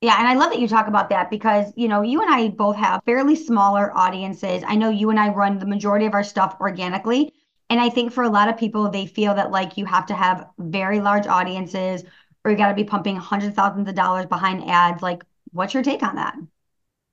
Yeah, 0.00 0.16
and 0.18 0.26
I 0.26 0.34
love 0.34 0.50
that 0.50 0.58
you 0.58 0.66
talk 0.66 0.88
about 0.88 1.08
that 1.10 1.30
because, 1.30 1.72
you 1.76 1.86
know, 1.86 2.02
you 2.02 2.20
and 2.20 2.30
I 2.30 2.48
both 2.48 2.74
have 2.76 3.00
fairly 3.06 3.36
smaller 3.36 3.96
audiences. 3.96 4.64
I 4.66 4.74
know 4.74 4.90
you 4.90 5.10
and 5.10 5.20
I 5.20 5.28
run 5.28 5.58
the 5.58 5.66
majority 5.66 6.04
of 6.04 6.14
our 6.14 6.24
stuff 6.24 6.56
organically, 6.60 7.32
and 7.70 7.80
I 7.80 7.88
think 7.88 8.12
for 8.12 8.24
a 8.24 8.28
lot 8.28 8.48
of 8.48 8.58
people, 8.58 8.90
they 8.90 9.06
feel 9.06 9.34
that 9.34 9.52
like 9.52 9.76
you 9.76 9.84
have 9.86 10.06
to 10.06 10.14
have 10.14 10.48
very 10.58 11.00
large 11.00 11.28
audiences 11.28 12.02
or 12.44 12.50
you 12.50 12.56
got 12.56 12.68
to 12.68 12.74
be 12.74 12.84
pumping 12.84 13.16
hundreds 13.16 13.50
of 13.50 13.56
thousands 13.56 13.88
of 13.88 13.94
dollars 13.94 14.26
behind 14.26 14.68
ads. 14.68 15.02
Like, 15.02 15.24
what's 15.52 15.74
your 15.74 15.82
take 15.82 16.02
on 16.02 16.16
that? 16.16 16.36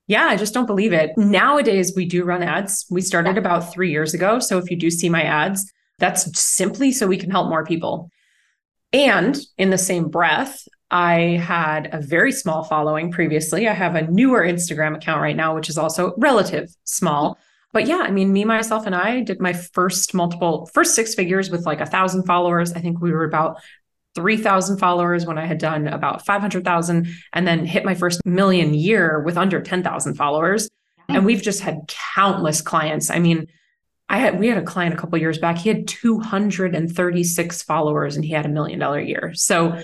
Yeah, 0.08 0.26
I 0.26 0.36
just 0.36 0.54
don't 0.54 0.66
believe 0.66 0.94
it. 0.94 1.12
Mm-hmm. 1.12 1.32
Nowadays, 1.32 1.94
we 1.96 2.06
do 2.06 2.24
run 2.24 2.44
ads. 2.44 2.86
We 2.90 3.02
started 3.02 3.38
about 3.38 3.72
three 3.74 3.92
years 3.92 4.14
ago. 4.14 4.40
So 4.40 4.58
if 4.58 4.70
you 4.70 4.78
do 4.78 4.90
see 4.92 5.10
my 5.10 5.24
ads, 5.24 5.72
that's 6.00 6.40
simply 6.40 6.92
so 6.92 7.08
we 7.08 7.18
can 7.18 7.32
help 7.32 7.50
more 7.50 7.66
people. 7.66 8.10
And 8.92 9.38
in 9.58 9.70
the 9.70 9.78
same 9.78 10.10
breath, 10.10 10.68
I 10.92 11.38
had 11.44 11.90
a 11.92 12.02
very 12.02 12.32
small 12.32 12.64
following 12.64 13.12
previously. 13.12 13.68
I 13.68 13.74
have 13.74 13.96
a 13.96 14.06
newer 14.08 14.44
Instagram 14.44 14.96
account 14.96 15.22
right 15.22 15.36
now, 15.36 15.56
which 15.56 15.70
is 15.70 15.78
also 15.78 16.14
relative 16.18 16.70
small. 16.84 17.32
Mm-hmm. 17.32 17.40
But 17.74 17.88
yeah, 17.88 18.04
I 18.04 18.12
mean, 18.12 18.32
me, 18.32 18.46
myself, 18.46 18.86
and 18.86 18.94
I 18.94 19.22
did 19.22 19.42
my 19.42 19.54
first 19.54 20.14
multiple, 20.14 20.70
first 20.74 20.94
six 20.94 21.16
figures 21.16 21.50
with 21.50 21.66
like 21.66 21.82
a 21.82 21.88
thousand 21.88 22.24
followers. 22.24 22.74
I 22.74 22.80
think 22.80 23.02
we 23.02 23.12
were 23.12 23.24
about 23.24 23.60
3,000 24.16 24.78
followers 24.78 25.26
when 25.26 25.38
I 25.38 25.46
had 25.46 25.58
done 25.58 25.88
about 25.88 26.26
500,000 26.26 27.08
and 27.34 27.48
then 27.48 27.66
hit 27.66 27.86
my 27.86 27.96
first 27.96 28.26
million 28.26 28.74
year 28.74 29.22
with 29.22 29.38
under 29.38 29.62
10,000 29.62 30.16
followers. 30.16 30.70
And 31.10 31.26
we've 31.26 31.42
just 31.42 31.62
had 31.62 31.88
countless 32.16 32.62
clients. 32.62 33.10
I 33.10 33.20
mean, 33.20 33.48
I 34.10 34.18
had 34.18 34.40
we 34.40 34.48
had 34.48 34.58
a 34.58 34.64
client 34.64 34.94
a 34.94 34.98
couple 34.98 35.18
years 35.18 35.38
back. 35.38 35.58
He 35.58 35.70
had 35.70 35.88
236 35.88 37.64
followers 37.64 38.16
and 38.16 38.24
he 38.24 38.32
had 38.32 38.46
a 38.46 38.50
million 38.50 38.80
dollar 38.80 39.00
year. 39.00 39.34
So 39.34 39.82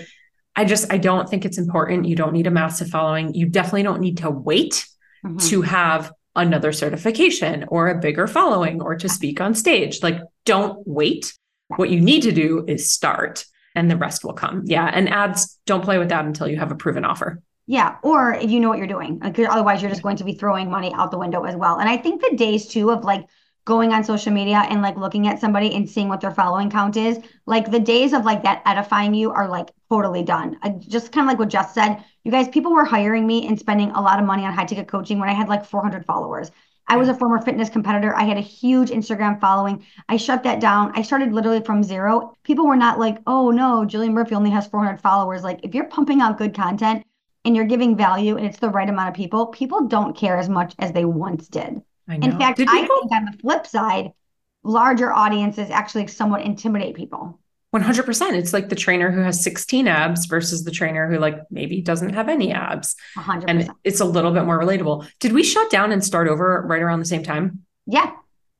I 0.54 0.64
just 0.64 0.92
I 0.92 0.98
don't 0.98 1.28
think 1.28 1.44
it's 1.44 1.58
important. 1.58 2.06
You 2.06 2.16
don't 2.16 2.32
need 2.32 2.46
a 2.46 2.50
massive 2.50 2.88
following. 2.88 3.34
You 3.34 3.46
definitely 3.46 3.82
don't 3.82 4.00
need 4.00 4.18
to 4.18 4.30
wait 4.30 4.86
mm-hmm. 5.24 5.38
to 5.48 5.62
have 5.62 6.12
another 6.36 6.72
certification 6.72 7.64
or 7.68 7.88
a 7.88 7.98
bigger 7.98 8.26
following 8.26 8.80
or 8.80 8.94
to 8.96 9.08
speak 9.08 9.40
on 9.40 9.54
stage. 9.54 10.02
Like 10.02 10.20
don't 10.44 10.86
wait. 10.86 11.32
What 11.76 11.90
you 11.90 12.00
need 12.00 12.22
to 12.22 12.32
do 12.32 12.64
is 12.66 12.90
start 12.90 13.44
and 13.80 13.90
the 13.90 13.96
rest 13.96 14.24
will 14.24 14.34
come. 14.34 14.62
Yeah. 14.66 14.90
And 14.92 15.08
ads, 15.08 15.58
don't 15.64 15.82
play 15.82 15.96
with 15.96 16.10
that 16.10 16.26
until 16.26 16.46
you 16.46 16.58
have 16.58 16.70
a 16.70 16.74
proven 16.74 17.04
offer. 17.04 17.42
Yeah. 17.66 17.96
Or 18.02 18.34
if 18.34 18.50
you 18.50 18.60
know 18.60 18.68
what 18.68 18.76
you're 18.76 18.86
doing, 18.86 19.20
like, 19.20 19.38
otherwise 19.38 19.80
you're 19.80 19.90
just 19.90 20.02
going 20.02 20.16
to 20.16 20.24
be 20.24 20.34
throwing 20.34 20.70
money 20.70 20.92
out 20.94 21.10
the 21.10 21.18
window 21.18 21.44
as 21.44 21.56
well. 21.56 21.78
And 21.78 21.88
I 21.88 21.96
think 21.96 22.20
the 22.20 22.36
days 22.36 22.66
too 22.66 22.90
of 22.90 23.04
like 23.04 23.24
going 23.64 23.92
on 23.92 24.02
social 24.02 24.32
media 24.32 24.64
and 24.68 24.82
like 24.82 24.96
looking 24.96 25.28
at 25.28 25.38
somebody 25.38 25.74
and 25.74 25.88
seeing 25.88 26.08
what 26.08 26.20
their 26.20 26.30
following 26.30 26.70
count 26.70 26.96
is, 26.96 27.18
like 27.46 27.70
the 27.70 27.78
days 27.78 28.12
of 28.12 28.24
like 28.24 28.42
that 28.42 28.62
edifying 28.64 29.14
you 29.14 29.30
are 29.30 29.48
like 29.48 29.70
totally 29.88 30.22
done. 30.22 30.58
I, 30.62 30.70
just 30.70 31.12
kind 31.12 31.26
of 31.26 31.28
like 31.28 31.38
what 31.38 31.48
Jess 31.48 31.74
said, 31.74 32.02
you 32.24 32.30
guys, 32.30 32.48
people 32.48 32.72
were 32.72 32.84
hiring 32.84 33.26
me 33.26 33.46
and 33.46 33.58
spending 33.58 33.90
a 33.90 34.00
lot 34.00 34.18
of 34.18 34.26
money 34.26 34.44
on 34.44 34.52
high 34.52 34.64
ticket 34.64 34.88
coaching 34.88 35.18
when 35.18 35.28
I 35.28 35.34
had 35.34 35.48
like 35.48 35.64
400 35.64 36.04
followers. 36.04 36.50
I 36.88 36.96
was 36.96 37.08
a 37.08 37.14
former 37.14 37.40
fitness 37.40 37.68
competitor. 37.68 38.16
I 38.16 38.24
had 38.24 38.36
a 38.36 38.40
huge 38.40 38.90
Instagram 38.90 39.40
following. 39.40 39.86
I 40.08 40.16
shut 40.16 40.42
that 40.42 40.58
down. 40.58 40.90
I 40.96 41.02
started 41.02 41.32
literally 41.32 41.60
from 41.60 41.84
zero. 41.84 42.34
People 42.42 42.66
were 42.66 42.74
not 42.74 42.98
like, 42.98 43.18
oh 43.28 43.52
no, 43.52 43.86
Jillian 43.86 44.10
Murphy 44.10 44.34
only 44.34 44.50
has 44.50 44.66
400 44.66 45.00
followers. 45.00 45.44
Like, 45.44 45.60
if 45.62 45.72
you're 45.72 45.84
pumping 45.84 46.20
out 46.20 46.36
good 46.36 46.52
content 46.52 47.04
and 47.44 47.54
you're 47.54 47.64
giving 47.64 47.96
value 47.96 48.36
and 48.36 48.44
it's 48.44 48.58
the 48.58 48.70
right 48.70 48.88
amount 48.88 49.08
of 49.08 49.14
people, 49.14 49.46
people 49.46 49.86
don't 49.86 50.16
care 50.16 50.36
as 50.36 50.48
much 50.48 50.74
as 50.80 50.90
they 50.90 51.04
once 51.04 51.46
did. 51.46 51.80
In 52.10 52.38
fact, 52.38 52.58
did 52.58 52.68
I 52.68 52.86
think 52.86 53.12
on 53.12 53.24
the 53.26 53.38
flip 53.38 53.66
side, 53.66 54.12
larger 54.62 55.12
audiences 55.12 55.70
actually 55.70 56.06
somewhat 56.06 56.42
intimidate 56.42 56.94
people. 56.94 57.38
100%. 57.74 58.32
It's 58.32 58.52
like 58.52 58.68
the 58.68 58.74
trainer 58.74 59.12
who 59.12 59.20
has 59.20 59.44
16 59.44 59.86
abs 59.86 60.26
versus 60.26 60.64
the 60.64 60.72
trainer 60.72 61.08
who 61.08 61.18
like 61.18 61.38
maybe 61.50 61.80
doesn't 61.80 62.14
have 62.14 62.28
any 62.28 62.52
abs. 62.52 62.96
100%. 63.16 63.44
And 63.46 63.70
it's 63.84 64.00
a 64.00 64.04
little 64.04 64.32
bit 64.32 64.44
more 64.44 64.58
relatable. 64.58 65.08
Did 65.20 65.32
we 65.32 65.44
shut 65.44 65.70
down 65.70 65.92
and 65.92 66.04
start 66.04 66.26
over 66.26 66.64
right 66.66 66.82
around 66.82 66.98
the 66.98 67.06
same 67.06 67.22
time? 67.22 67.64
Yeah. 67.86 68.10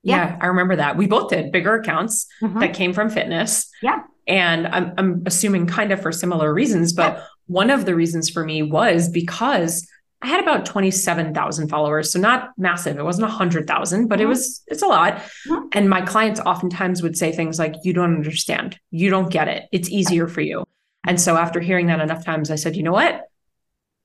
Yeah, 0.02 0.28
yeah 0.28 0.38
I 0.40 0.46
remember 0.46 0.76
that. 0.76 0.96
We 0.96 1.08
both 1.08 1.30
did 1.30 1.50
bigger 1.50 1.74
accounts 1.74 2.26
mm-hmm. 2.40 2.60
that 2.60 2.74
came 2.74 2.92
from 2.92 3.10
fitness. 3.10 3.68
Yeah. 3.82 4.02
And 4.28 4.68
I'm 4.68 4.94
I'm 4.96 5.22
assuming 5.26 5.66
kind 5.66 5.90
of 5.90 6.00
for 6.00 6.12
similar 6.12 6.54
reasons, 6.54 6.92
but 6.92 7.16
yeah. 7.16 7.24
one 7.46 7.70
of 7.70 7.84
the 7.84 7.96
reasons 7.96 8.30
for 8.30 8.44
me 8.44 8.62
was 8.62 9.08
because 9.08 9.88
I 10.22 10.26
had 10.26 10.40
about 10.40 10.66
27,000 10.66 11.68
followers. 11.68 12.12
So 12.12 12.20
not 12.20 12.50
massive. 12.58 12.98
It 12.98 13.04
wasn't 13.04 13.28
100,000, 13.28 14.08
but 14.08 14.18
mm-hmm. 14.18 14.22
it 14.22 14.28
was, 14.28 14.62
it's 14.66 14.82
a 14.82 14.86
lot. 14.86 15.14
Mm-hmm. 15.16 15.68
And 15.72 15.88
my 15.88 16.02
clients 16.02 16.40
oftentimes 16.40 17.02
would 17.02 17.16
say 17.16 17.32
things 17.32 17.58
like, 17.58 17.74
you 17.84 17.92
don't 17.92 18.16
understand. 18.16 18.78
You 18.90 19.08
don't 19.08 19.30
get 19.30 19.48
it. 19.48 19.68
It's 19.72 19.88
easier 19.88 20.28
for 20.28 20.42
you. 20.42 20.64
And 21.06 21.18
so 21.18 21.36
after 21.36 21.60
hearing 21.60 21.86
that 21.86 22.00
enough 22.00 22.24
times, 22.24 22.50
I 22.50 22.56
said, 22.56 22.76
you 22.76 22.82
know 22.82 22.92
what? 22.92 23.22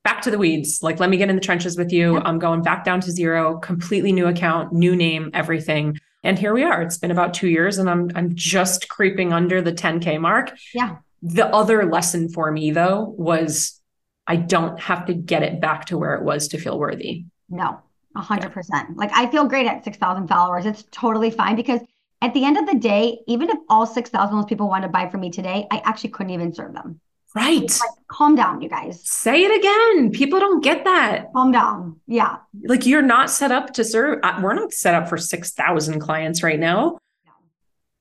Back 0.04 0.22
to 0.22 0.30
the 0.30 0.38
weeds. 0.38 0.82
Like, 0.82 1.00
let 1.00 1.10
me 1.10 1.18
get 1.18 1.28
in 1.28 1.36
the 1.36 1.42
trenches 1.42 1.76
with 1.76 1.92
you. 1.92 2.18
I'm 2.18 2.38
going 2.38 2.62
back 2.62 2.84
down 2.84 3.00
to 3.02 3.10
zero, 3.10 3.58
completely 3.58 4.12
new 4.12 4.26
account, 4.26 4.72
new 4.72 4.96
name, 4.96 5.30
everything. 5.34 5.98
And 6.22 6.38
here 6.38 6.54
we 6.54 6.62
are. 6.62 6.80
It's 6.80 6.96
been 6.96 7.10
about 7.10 7.34
two 7.34 7.48
years 7.48 7.78
and 7.78 7.88
I'm 7.88 8.10
I'm 8.14 8.34
just 8.34 8.88
creeping 8.88 9.32
under 9.32 9.62
the 9.62 9.72
10K 9.72 10.20
mark. 10.20 10.52
Yeah. 10.74 10.96
The 11.22 11.46
other 11.46 11.86
lesson 11.86 12.28
for 12.28 12.50
me 12.50 12.70
though 12.70 13.14
was 13.16 13.80
I 14.26 14.36
don't 14.36 14.78
have 14.80 15.06
to 15.06 15.14
get 15.14 15.42
it 15.42 15.60
back 15.60 15.86
to 15.86 15.98
where 15.98 16.14
it 16.14 16.22
was 16.22 16.48
to 16.48 16.58
feel 16.58 16.78
worthy. 16.78 17.26
No, 17.48 17.80
100%. 18.16 18.54
Yeah. 18.72 18.84
Like 18.94 19.10
I 19.12 19.30
feel 19.30 19.46
great 19.46 19.66
at 19.66 19.84
6,000 19.84 20.26
followers. 20.28 20.66
It's 20.66 20.84
totally 20.90 21.30
fine 21.30 21.56
because 21.56 21.80
at 22.22 22.34
the 22.34 22.44
end 22.44 22.56
of 22.56 22.66
the 22.66 22.74
day, 22.74 23.20
even 23.26 23.50
if 23.50 23.58
all 23.68 23.86
6,000 23.86 24.36
of 24.36 24.42
those 24.42 24.48
people 24.48 24.68
wanted 24.68 24.86
to 24.86 24.92
buy 24.92 25.08
from 25.08 25.20
me 25.20 25.30
today, 25.30 25.66
I 25.70 25.80
actually 25.84 26.10
couldn't 26.10 26.32
even 26.32 26.52
serve 26.52 26.72
them. 26.72 27.00
Right. 27.34 27.60
Like, 27.60 27.90
calm 28.08 28.34
down, 28.34 28.62
you 28.62 28.68
guys. 28.70 29.06
Say 29.06 29.42
it 29.42 29.54
again. 29.54 30.10
People 30.10 30.40
don't 30.40 30.64
get 30.64 30.84
that. 30.84 31.32
Calm 31.34 31.52
down. 31.52 32.00
Yeah. 32.06 32.38
Like 32.64 32.86
you're 32.86 33.02
not 33.02 33.30
set 33.30 33.52
up 33.52 33.74
to 33.74 33.84
serve. 33.84 34.20
Uh, 34.22 34.40
we're 34.42 34.54
not 34.54 34.72
set 34.72 34.94
up 34.94 35.08
for 35.08 35.18
6,000 35.18 36.00
clients 36.00 36.42
right 36.42 36.58
now. 36.58 36.98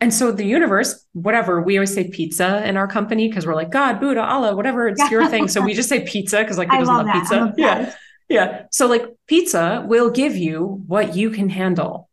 And 0.06 0.14
so 0.14 0.32
the 0.32 0.46
universe, 0.46 1.04
whatever, 1.14 1.64
we 1.64 1.78
always 1.78 1.92
say 1.92 2.08
pizza 2.08 2.64
in 2.70 2.78
our 2.78 2.88
company 2.88 3.28
because 3.28 3.48
we're 3.48 3.56
like, 3.56 3.72
God, 3.72 4.00
Buddha, 4.00 4.22
Allah, 4.22 4.56
whatever, 4.56 4.88
it's 4.88 5.10
your 5.10 5.28
thing. 5.28 5.48
So 5.48 5.62
we 5.62 5.74
just 5.74 5.90
say 5.90 6.06
pizza 6.06 6.42
because 6.42 6.60
like 6.60 6.70
who 6.70 6.78
doesn't 6.78 6.94
love, 6.94 7.08
love 7.08 7.16
pizza? 7.16 7.54
Yeah. 7.58 7.92
Yeah. 8.30 8.66
So 8.70 8.86
like 8.86 9.08
pizza 9.26 9.84
will 9.88 10.12
give 10.12 10.38
you 10.38 10.84
what 10.86 11.16
you 11.16 11.32
can 11.32 11.50
handle. 11.50 12.08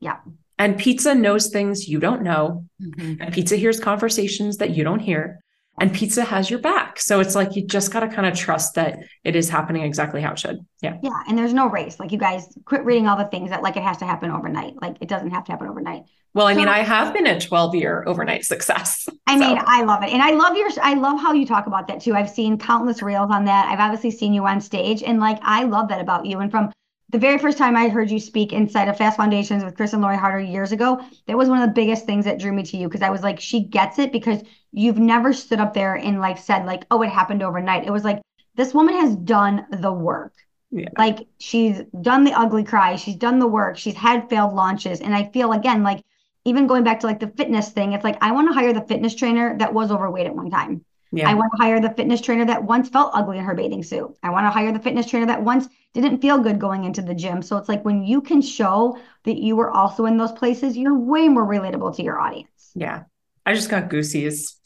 Yeah. 0.00 0.16
And 0.58 0.76
pizza 0.76 1.14
knows 1.14 1.46
things 1.50 1.88
you 1.88 2.00
don't 2.00 2.22
know. 2.22 2.64
Mm-hmm. 2.82 3.22
And 3.22 3.32
pizza 3.32 3.54
hears 3.54 3.78
conversations 3.78 4.56
that 4.56 4.70
you 4.70 4.82
don't 4.82 4.98
hear 4.98 5.38
and 5.78 5.92
pizza 5.92 6.24
has 6.24 6.48
your 6.50 6.58
back. 6.58 6.98
So 6.98 7.20
it's 7.20 7.34
like 7.34 7.54
you 7.54 7.66
just 7.66 7.92
got 7.92 8.00
to 8.00 8.08
kind 8.08 8.26
of 8.26 8.34
trust 8.34 8.74
that 8.74 9.00
it 9.24 9.36
is 9.36 9.48
happening 9.48 9.82
exactly 9.82 10.22
how 10.22 10.32
it 10.32 10.38
should. 10.38 10.64
Yeah. 10.80 10.96
Yeah. 11.02 11.22
And 11.28 11.36
there's 11.36 11.52
no 11.52 11.68
race. 11.68 12.00
Like 12.00 12.12
you 12.12 12.18
guys 12.18 12.46
quit 12.64 12.84
reading 12.84 13.06
all 13.06 13.16
the 13.16 13.26
things 13.26 13.50
that 13.50 13.62
like 13.62 13.76
it 13.76 13.82
has 13.82 13.98
to 13.98 14.06
happen 14.06 14.30
overnight. 14.30 14.80
Like 14.80 14.96
it 15.00 15.08
doesn't 15.08 15.30
have 15.30 15.44
to 15.44 15.52
happen 15.52 15.68
overnight. 15.68 16.04
Well, 16.32 16.46
I 16.46 16.52
so, 16.52 16.58
mean, 16.58 16.68
I 16.68 16.78
have 16.78 17.14
been 17.14 17.26
a 17.26 17.40
12 17.40 17.74
year 17.74 18.04
overnight 18.06 18.44
success. 18.44 19.08
I 19.26 19.38
so. 19.38 19.46
mean, 19.46 19.58
I 19.66 19.82
love 19.82 20.02
it. 20.02 20.10
And 20.10 20.22
I 20.22 20.30
love 20.30 20.56
your, 20.56 20.70
I 20.82 20.94
love 20.94 21.20
how 21.20 21.32
you 21.32 21.46
talk 21.46 21.66
about 21.66 21.88
that 21.88 22.00
too. 22.00 22.14
I've 22.14 22.30
seen 22.30 22.58
countless 22.58 23.02
reels 23.02 23.30
on 23.30 23.44
that. 23.46 23.66
I've 23.66 23.80
obviously 23.80 24.10
seen 24.10 24.32
you 24.32 24.46
on 24.46 24.60
stage 24.60 25.02
and 25.02 25.20
like, 25.20 25.38
I 25.42 25.64
love 25.64 25.88
that 25.88 26.00
about 26.00 26.26
you. 26.26 26.40
And 26.40 26.50
from 26.50 26.72
the 27.10 27.18
very 27.18 27.38
first 27.38 27.56
time 27.56 27.76
I 27.76 27.88
heard 27.88 28.10
you 28.10 28.18
speak 28.18 28.52
inside 28.52 28.88
of 28.88 28.96
Fast 28.96 29.16
Foundations 29.16 29.62
with 29.64 29.76
Chris 29.76 29.92
and 29.92 30.02
Lori 30.02 30.16
Harder 30.16 30.40
years 30.40 30.72
ago, 30.72 31.00
that 31.26 31.38
was 31.38 31.48
one 31.48 31.62
of 31.62 31.68
the 31.68 31.74
biggest 31.74 32.04
things 32.04 32.24
that 32.24 32.38
drew 32.38 32.52
me 32.52 32.64
to 32.64 32.76
you 32.76 32.88
because 32.88 33.02
I 33.02 33.10
was 33.10 33.22
like, 33.22 33.38
she 33.38 33.62
gets 33.62 33.98
it 33.98 34.10
because 34.10 34.42
you've 34.72 34.98
never 34.98 35.32
stood 35.32 35.60
up 35.60 35.72
there 35.72 35.94
and 35.94 36.20
like 36.20 36.38
said 36.38 36.66
like, 36.66 36.84
oh, 36.90 37.02
it 37.02 37.10
happened 37.10 37.42
overnight. 37.42 37.86
It 37.86 37.92
was 37.92 38.04
like 38.04 38.22
this 38.56 38.74
woman 38.74 38.94
has 38.94 39.14
done 39.14 39.66
the 39.70 39.92
work. 39.92 40.34
Yeah. 40.72 40.88
Like 40.98 41.28
she's 41.38 41.80
done 42.00 42.24
the 42.24 42.32
ugly 42.32 42.64
cry, 42.64 42.96
she's 42.96 43.16
done 43.16 43.38
the 43.38 43.46
work, 43.46 43.78
she's 43.78 43.94
had 43.94 44.28
failed 44.28 44.54
launches, 44.54 45.00
and 45.00 45.14
I 45.14 45.30
feel 45.30 45.52
again 45.52 45.84
like 45.84 46.04
even 46.44 46.66
going 46.66 46.82
back 46.82 47.00
to 47.00 47.06
like 47.06 47.20
the 47.20 47.28
fitness 47.28 47.70
thing, 47.70 47.92
it's 47.92 48.04
like 48.04 48.18
I 48.20 48.32
want 48.32 48.48
to 48.48 48.54
hire 48.54 48.72
the 48.72 48.80
fitness 48.80 49.14
trainer 49.14 49.56
that 49.58 49.72
was 49.72 49.92
overweight 49.92 50.26
at 50.26 50.34
one 50.34 50.50
time. 50.50 50.84
Yeah. 51.12 51.30
I 51.30 51.34
want 51.34 51.52
to 51.56 51.62
hire 51.62 51.80
the 51.80 51.90
fitness 51.90 52.20
trainer 52.20 52.44
that 52.46 52.64
once 52.64 52.88
felt 52.88 53.12
ugly 53.14 53.38
in 53.38 53.44
her 53.44 53.54
bathing 53.54 53.82
suit. 53.82 54.16
I 54.22 54.30
want 54.30 54.46
to 54.46 54.50
hire 54.50 54.72
the 54.72 54.80
fitness 54.80 55.06
trainer 55.06 55.26
that 55.26 55.42
once 55.42 55.68
didn't 56.02 56.20
feel 56.20 56.38
good 56.38 56.58
going 56.58 56.84
into 56.84 57.02
the 57.02 57.14
gym. 57.14 57.42
So 57.42 57.56
it's 57.56 57.68
like 57.68 57.84
when 57.84 58.02
you 58.02 58.20
can 58.20 58.42
show 58.42 58.98
that 59.24 59.36
you 59.36 59.56
were 59.56 59.70
also 59.70 60.06
in 60.06 60.16
those 60.16 60.32
places, 60.32 60.76
you're 60.76 60.98
way 60.98 61.28
more 61.28 61.46
relatable 61.46 61.96
to 61.96 62.02
your 62.02 62.20
audience. 62.20 62.70
Yeah. 62.74 63.04
I 63.44 63.54
just 63.54 63.70
got 63.70 63.88
goosies. 63.88 64.56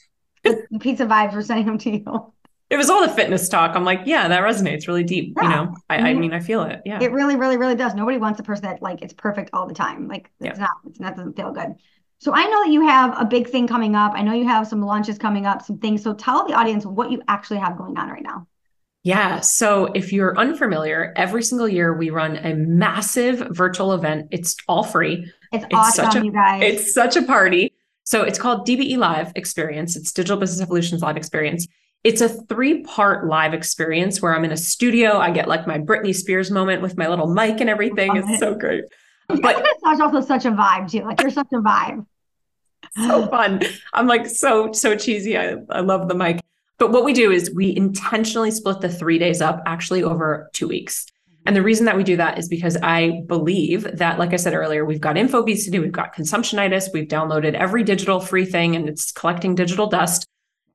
the, 0.44 0.66
pizza 0.80 1.06
vibes 1.06 1.34
were 1.34 1.42
sending 1.42 1.66
them 1.66 1.78
to 1.78 1.90
you. 1.90 2.32
It 2.70 2.76
was 2.76 2.88
all 2.88 3.06
the 3.06 3.12
fitness 3.12 3.48
talk. 3.48 3.74
I'm 3.74 3.84
like, 3.84 4.02
yeah, 4.04 4.28
that 4.28 4.42
resonates 4.42 4.86
really 4.86 5.02
deep. 5.02 5.34
Yeah. 5.36 5.42
You 5.42 5.48
know, 5.48 5.76
I, 5.88 5.96
I, 5.96 6.00
mm-hmm. 6.00 6.20
mean, 6.20 6.32
I 6.32 6.40
feel 6.40 6.62
it. 6.62 6.80
Yeah. 6.84 7.02
It 7.02 7.10
really, 7.10 7.34
really, 7.36 7.56
really 7.56 7.74
does. 7.74 7.94
Nobody 7.94 8.16
wants 8.16 8.38
a 8.38 8.44
person 8.44 8.64
that 8.66 8.80
like 8.80 9.02
it's 9.02 9.12
perfect 9.12 9.50
all 9.52 9.66
the 9.66 9.74
time. 9.74 10.06
Like 10.06 10.30
it's 10.40 10.58
yeah. 10.58 10.64
not, 10.64 10.76
it's 10.86 11.00
not 11.00 11.16
doesn't 11.16 11.36
feel 11.36 11.52
good. 11.52 11.74
So 12.18 12.32
I 12.34 12.44
know 12.44 12.64
that 12.64 12.70
you 12.70 12.86
have 12.86 13.18
a 13.18 13.24
big 13.24 13.48
thing 13.48 13.66
coming 13.66 13.96
up. 13.96 14.12
I 14.14 14.22
know 14.22 14.34
you 14.34 14.46
have 14.46 14.68
some 14.68 14.82
launches 14.82 15.18
coming 15.18 15.46
up, 15.46 15.62
some 15.62 15.78
things. 15.78 16.02
So 16.02 16.12
tell 16.14 16.46
the 16.46 16.54
audience 16.54 16.84
what 16.86 17.10
you 17.10 17.22
actually 17.28 17.58
have 17.58 17.76
going 17.76 17.98
on 17.98 18.08
right 18.08 18.22
now. 18.22 18.46
Yeah. 19.02 19.40
So 19.40 19.86
if 19.86 20.12
you're 20.12 20.38
unfamiliar, 20.38 21.12
every 21.16 21.42
single 21.42 21.68
year 21.68 21.94
we 21.94 22.10
run 22.10 22.36
a 22.36 22.54
massive 22.54 23.38
virtual 23.50 23.94
event. 23.94 24.28
It's 24.30 24.56
all 24.68 24.82
free. 24.82 25.30
It's, 25.52 25.64
it's 25.64 25.74
awesome, 25.74 26.04
such 26.04 26.16
a, 26.16 26.24
you 26.24 26.32
guys. 26.32 26.62
It's 26.62 26.94
such 26.94 27.16
a 27.16 27.22
party. 27.22 27.72
So 28.04 28.22
it's 28.22 28.38
called 28.38 28.66
DBE 28.66 28.98
Live 28.98 29.32
Experience. 29.36 29.96
It's 29.96 30.12
Digital 30.12 30.36
Business 30.36 30.60
Evolutions 30.60 31.02
Live 31.02 31.16
Experience. 31.16 31.66
It's 32.02 32.20
a 32.20 32.28
three 32.28 32.82
part 32.82 33.26
live 33.26 33.52
experience 33.52 34.22
where 34.22 34.34
I'm 34.34 34.44
in 34.44 34.52
a 34.52 34.56
studio. 34.56 35.18
I 35.18 35.30
get 35.30 35.48
like 35.48 35.66
my 35.66 35.78
Britney 35.78 36.14
Spears 36.14 36.50
moment 36.50 36.82
with 36.82 36.96
my 36.96 37.08
little 37.08 37.26
mic 37.26 37.60
and 37.60 37.68
everything. 37.68 38.16
It's 38.16 38.38
so 38.38 38.54
great. 38.54 38.84
But 39.28 39.62
it's 39.64 40.00
also 40.00 40.20
such 40.20 40.44
a 40.44 40.50
vibe 40.50 40.90
too. 40.90 41.04
Like 41.04 41.20
you're 41.20 41.30
such 41.30 41.48
a 41.52 41.58
vibe. 41.58 42.06
so 42.96 43.26
fun. 43.28 43.62
I'm 43.92 44.06
like 44.06 44.26
so, 44.26 44.72
so 44.72 44.96
cheesy. 44.96 45.38
I, 45.38 45.56
I 45.68 45.80
love 45.80 46.08
the 46.08 46.14
mic. 46.14 46.40
But 46.80 46.92
what 46.92 47.04
we 47.04 47.12
do 47.12 47.30
is 47.30 47.52
we 47.54 47.76
intentionally 47.76 48.50
split 48.50 48.80
the 48.80 48.88
three 48.88 49.18
days 49.18 49.42
up 49.42 49.62
actually 49.66 50.02
over 50.02 50.48
two 50.54 50.66
weeks. 50.66 51.04
And 51.44 51.54
the 51.54 51.62
reason 51.62 51.84
that 51.84 51.96
we 51.96 52.02
do 52.02 52.16
that 52.16 52.38
is 52.38 52.48
because 52.48 52.76
I 52.82 53.20
believe 53.26 53.98
that, 53.98 54.18
like 54.18 54.32
I 54.32 54.36
said 54.36 54.54
earlier, 54.54 54.86
we've 54.86 55.00
got 55.00 55.16
infobesity, 55.16 55.78
we've 55.78 55.92
got 55.92 56.14
consumptionitis, 56.14 56.88
we've 56.94 57.06
downloaded 57.06 57.52
every 57.52 57.84
digital 57.84 58.18
free 58.18 58.46
thing 58.46 58.76
and 58.76 58.88
it's 58.88 59.12
collecting 59.12 59.54
digital 59.54 59.88
dust. 59.88 60.26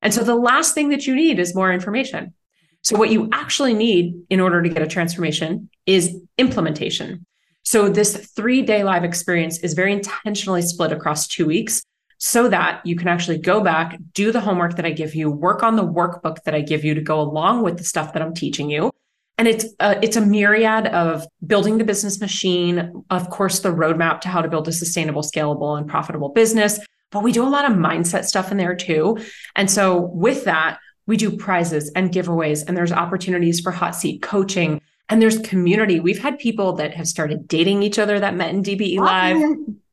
And 0.03 0.13
so 0.13 0.23
the 0.23 0.35
last 0.35 0.75
thing 0.75 0.89
that 0.89 1.07
you 1.07 1.15
need 1.15 1.39
is 1.39 1.55
more 1.55 1.73
information. 1.73 2.35
So 2.83 2.95
what 2.97 3.09
you 3.09 3.27
actually 3.33 3.73
need 3.73 4.13
in 4.29 4.39
order 4.39 4.61
to 4.61 4.69
get 4.69 4.83
a 4.83 4.87
transformation 4.87 5.71
is 5.87 6.15
implementation. 6.37 7.25
So 7.63 7.89
this 7.89 8.15
three 8.35 8.61
day 8.61 8.83
live 8.83 9.03
experience 9.03 9.57
is 9.59 9.73
very 9.73 9.91
intentionally 9.91 10.61
split 10.61 10.91
across 10.91 11.27
two 11.27 11.47
weeks 11.47 11.81
so 12.25 12.49
that 12.49 12.83
you 12.83 12.95
can 12.95 13.07
actually 13.07 13.37
go 13.37 13.61
back, 13.61 13.99
do 14.13 14.31
the 14.31 14.39
homework 14.39 14.77
that 14.77 14.85
I 14.85 14.89
give 14.89 15.13
you, 15.13 15.29
work 15.29 15.61
on 15.61 15.75
the 15.75 15.85
workbook 15.85 16.41
that 16.45 16.55
I 16.55 16.61
give 16.61 16.83
you 16.83 16.95
to 16.95 17.01
go 17.01 17.21
along 17.21 17.61
with 17.61 17.77
the 17.77 17.83
stuff 17.83 18.13
that 18.13 18.23
I'm 18.23 18.33
teaching 18.33 18.67
you. 18.67 18.89
And 19.37 19.47
it's 19.47 19.65
a, 19.79 20.03
it's 20.03 20.15
a 20.15 20.25
myriad 20.25 20.87
of 20.87 21.27
building 21.45 21.77
the 21.77 21.83
business 21.83 22.19
machine, 22.19 23.03
of 23.11 23.29
course, 23.29 23.59
the 23.59 23.69
roadmap 23.69 24.21
to 24.21 24.29
how 24.29 24.41
to 24.41 24.49
build 24.49 24.67
a 24.67 24.71
sustainable, 24.71 25.21
scalable, 25.21 25.77
and 25.77 25.87
profitable 25.87 26.29
business. 26.29 26.79
But 27.11 27.21
we 27.21 27.31
do 27.31 27.43
a 27.43 27.47
lot 27.47 27.69
of 27.69 27.77
mindset 27.77 28.25
stuff 28.25 28.51
in 28.51 28.57
there 28.57 28.75
too. 28.75 29.19
And 29.55 29.69
so 29.69 29.99
with 30.01 30.45
that, 30.45 30.79
we 31.05 31.17
do 31.17 31.37
prizes 31.37 31.91
and 31.95 32.11
giveaways, 32.11 32.63
and 32.67 32.75
there's 32.75 32.91
opportunities 32.91 33.59
for 33.59 33.71
hot 33.71 33.95
seat 33.95 34.23
coaching, 34.23 34.81
and 35.09 35.21
there's 35.21 35.37
community. 35.37 35.99
We've 35.99 36.23
had 36.23 36.39
people 36.39 36.73
that 36.77 36.95
have 36.95 37.07
started 37.07 37.47
dating 37.47 37.83
each 37.83 37.99
other 37.99 38.19
that 38.19 38.33
met 38.33 38.49
in 38.49 38.63
DBE 38.63 38.97
Live. 38.97 39.37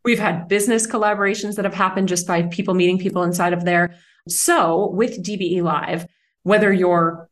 We've 0.04 0.18
had 0.18 0.48
business 0.48 0.86
collaborations 0.86 1.56
that 1.56 1.64
have 1.64 1.74
happened 1.74 2.08
just 2.08 2.26
by 2.26 2.42
people 2.42 2.74
meeting 2.74 2.98
people 2.98 3.22
inside 3.22 3.52
of 3.52 3.64
there. 3.64 3.94
So 4.28 4.90
with 4.90 5.22
DBE 5.22 5.62
Live, 5.62 6.06
whether 6.42 6.72
you're 6.72 7.28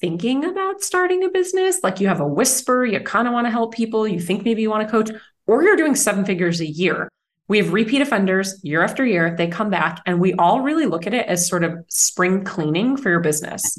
thinking 0.00 0.44
about 0.44 0.82
starting 0.82 1.24
a 1.24 1.28
business, 1.28 1.80
like 1.82 2.00
you 2.00 2.08
have 2.08 2.20
a 2.20 2.26
whisper, 2.26 2.84
you 2.84 3.00
kind 3.00 3.26
of 3.26 3.34
want 3.34 3.46
to 3.46 3.50
help 3.50 3.74
people, 3.74 4.08
you 4.08 4.20
think 4.20 4.44
maybe 4.44 4.62
you 4.62 4.70
want 4.70 4.86
to 4.86 4.90
coach, 4.90 5.10
or 5.46 5.62
you're 5.62 5.76
doing 5.76 5.94
seven 5.94 6.24
figures 6.24 6.60
a 6.60 6.66
year. 6.66 7.08
We 7.48 7.58
have 7.58 7.72
repeat 7.72 8.00
offenders 8.00 8.60
year 8.62 8.82
after 8.82 9.04
year. 9.04 9.34
They 9.36 9.48
come 9.48 9.70
back, 9.70 10.00
and 10.06 10.20
we 10.20 10.34
all 10.34 10.60
really 10.60 10.86
look 10.86 11.06
at 11.06 11.14
it 11.14 11.26
as 11.26 11.48
sort 11.48 11.64
of 11.64 11.84
spring 11.88 12.44
cleaning 12.44 12.96
for 12.96 13.10
your 13.10 13.20
business. 13.20 13.78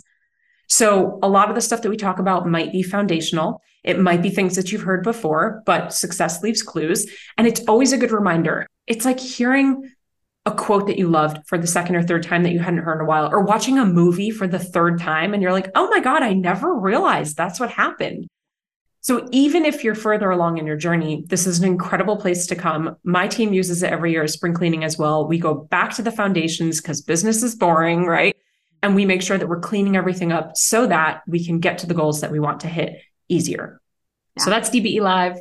So, 0.68 1.20
a 1.24 1.30
lot 1.30 1.50
of 1.50 1.56
the 1.56 1.62
stuff 1.62 1.82
that 1.82 1.90
we 1.90 1.98
talk 1.98 2.20
about 2.20 2.48
might 2.48 2.72
be 2.72 2.84
foundational. 2.84 3.62
It 3.84 4.00
might 4.00 4.22
be 4.22 4.30
things 4.30 4.56
that 4.56 4.72
you've 4.72 4.84
heard 4.84 5.04
before, 5.04 5.64
but 5.66 5.94
success 5.94 6.44
leaves 6.44 6.62
clues. 6.62 7.10
And 7.38 7.48
it's 7.48 7.62
always 7.68 7.94
a 7.94 7.98
good 7.98 8.12
reminder. 8.12 8.68
It's 8.88 9.06
like 9.06 9.20
hearing 9.20 9.92
a 10.46 10.52
quote 10.52 10.88
that 10.88 10.98
you 10.98 11.08
loved 11.08 11.38
for 11.48 11.58
the 11.58 11.68
second 11.68 11.96
or 11.96 12.04
third 12.04 12.24
time 12.24 12.44
that 12.44 12.52
you 12.52 12.60
hadn't 12.60 12.80
heard 12.84 12.96
in 12.96 13.06
a 13.06 13.08
while, 13.08 13.30
or 13.32 13.42
watching 13.42 13.78
a 13.78 13.86
movie 13.86 14.32
for 14.32 14.48
the 14.48 14.60
third 14.60 15.00
time 15.00 15.34
and 15.34 15.44
you're 15.44 15.52
like, 15.52 15.70
oh 15.76 15.88
my 15.90 16.00
God, 16.00 16.24
I 16.24 16.34
never 16.34 16.74
realized 16.74 17.38
that's 17.38 17.60
what 17.60 17.70
happened. 17.70 18.28
So 19.02 19.28
even 19.32 19.66
if 19.66 19.84
you're 19.84 19.96
further 19.96 20.30
along 20.30 20.60
in 20.60 20.68
your 20.68 20.78
journey, 20.78 21.26
this 21.28 21.48
is 21.48 21.60
an 21.60 21.66
incredible 21.66 22.18
place 22.18 22.46
to 22.48 22.56
come. 22.56 22.98
My 23.04 23.28
team 23.28 23.52
uses 23.52 23.82
it 23.82 23.92
every 23.92 24.12
year 24.12 24.24
as 24.24 24.34
spring 24.34 24.54
cleaning 24.54 24.84
as 24.84 24.98
well. 24.98 25.28
We 25.28 25.40
go 25.40 25.56
back 25.56 25.96
to 25.96 26.04
the 26.04 26.12
foundations 26.12 26.82
because 26.82 27.02
business 27.02 27.42
is 27.42 27.56
boring, 27.56 28.06
right? 28.06 28.36
And 28.84 28.96
we 28.96 29.06
make 29.06 29.24
sure 29.24 29.40
that 29.40 29.48
we're 29.48 29.60
cleaning 29.60 29.96
everything 29.96 30.32
up 30.32 30.56
so 30.56 30.86
that 30.88 31.22
we 31.28 31.44
can 31.44 31.60
get 31.60 31.80
to 31.80 31.88
the 31.88 31.96
goals 31.96 32.22
that 32.22 32.32
we 32.32 32.40
want 32.40 32.60
to 32.62 32.68
hit 32.68 32.94
easier. 33.32 33.82
Yeah. 34.38 34.44
So 34.44 34.50
that's 34.50 34.70
DBE 34.70 35.02
Live. 35.02 35.38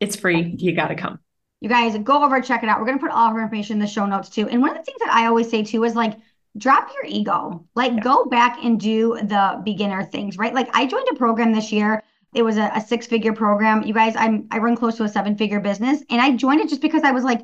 It's 0.00 0.16
free. 0.16 0.54
You 0.58 0.74
got 0.74 0.88
to 0.88 0.94
come. 0.94 1.18
You 1.60 1.68
guys 1.68 1.96
go 1.98 2.24
over, 2.24 2.40
check 2.40 2.62
it 2.62 2.68
out. 2.68 2.80
We're 2.80 2.86
going 2.86 2.98
to 2.98 3.02
put 3.02 3.12
all 3.12 3.28
of 3.28 3.34
our 3.34 3.42
information 3.42 3.74
in 3.74 3.78
the 3.80 3.86
show 3.86 4.04
notes 4.04 4.28
too. 4.28 4.48
And 4.48 4.60
one 4.60 4.70
of 4.70 4.76
the 4.78 4.82
things 4.82 4.98
that 4.98 5.12
I 5.12 5.26
always 5.26 5.48
say 5.48 5.62
too 5.62 5.84
is 5.84 5.94
like, 5.94 6.18
drop 6.58 6.90
your 6.94 7.04
ego. 7.06 7.64
Like, 7.74 7.92
yeah. 7.92 8.00
go 8.00 8.24
back 8.26 8.58
and 8.62 8.78
do 8.78 9.16
the 9.22 9.60
beginner 9.64 10.02
things, 10.04 10.36
right? 10.38 10.54
Like, 10.54 10.68
I 10.74 10.86
joined 10.86 11.08
a 11.10 11.14
program 11.14 11.52
this 11.52 11.72
year. 11.72 12.02
It 12.34 12.42
was 12.42 12.56
a, 12.56 12.70
a 12.74 12.80
six 12.80 13.06
figure 13.06 13.32
program. 13.32 13.82
You 13.84 13.94
guys, 13.94 14.14
I'm 14.16 14.48
I 14.50 14.58
run 14.58 14.76
close 14.76 14.96
to 14.96 15.04
a 15.04 15.08
seven 15.08 15.36
figure 15.36 15.60
business, 15.60 16.02
and 16.08 16.20
I 16.20 16.34
joined 16.34 16.60
it 16.60 16.68
just 16.68 16.80
because 16.80 17.02
I 17.02 17.10
was 17.10 17.24
like, 17.24 17.42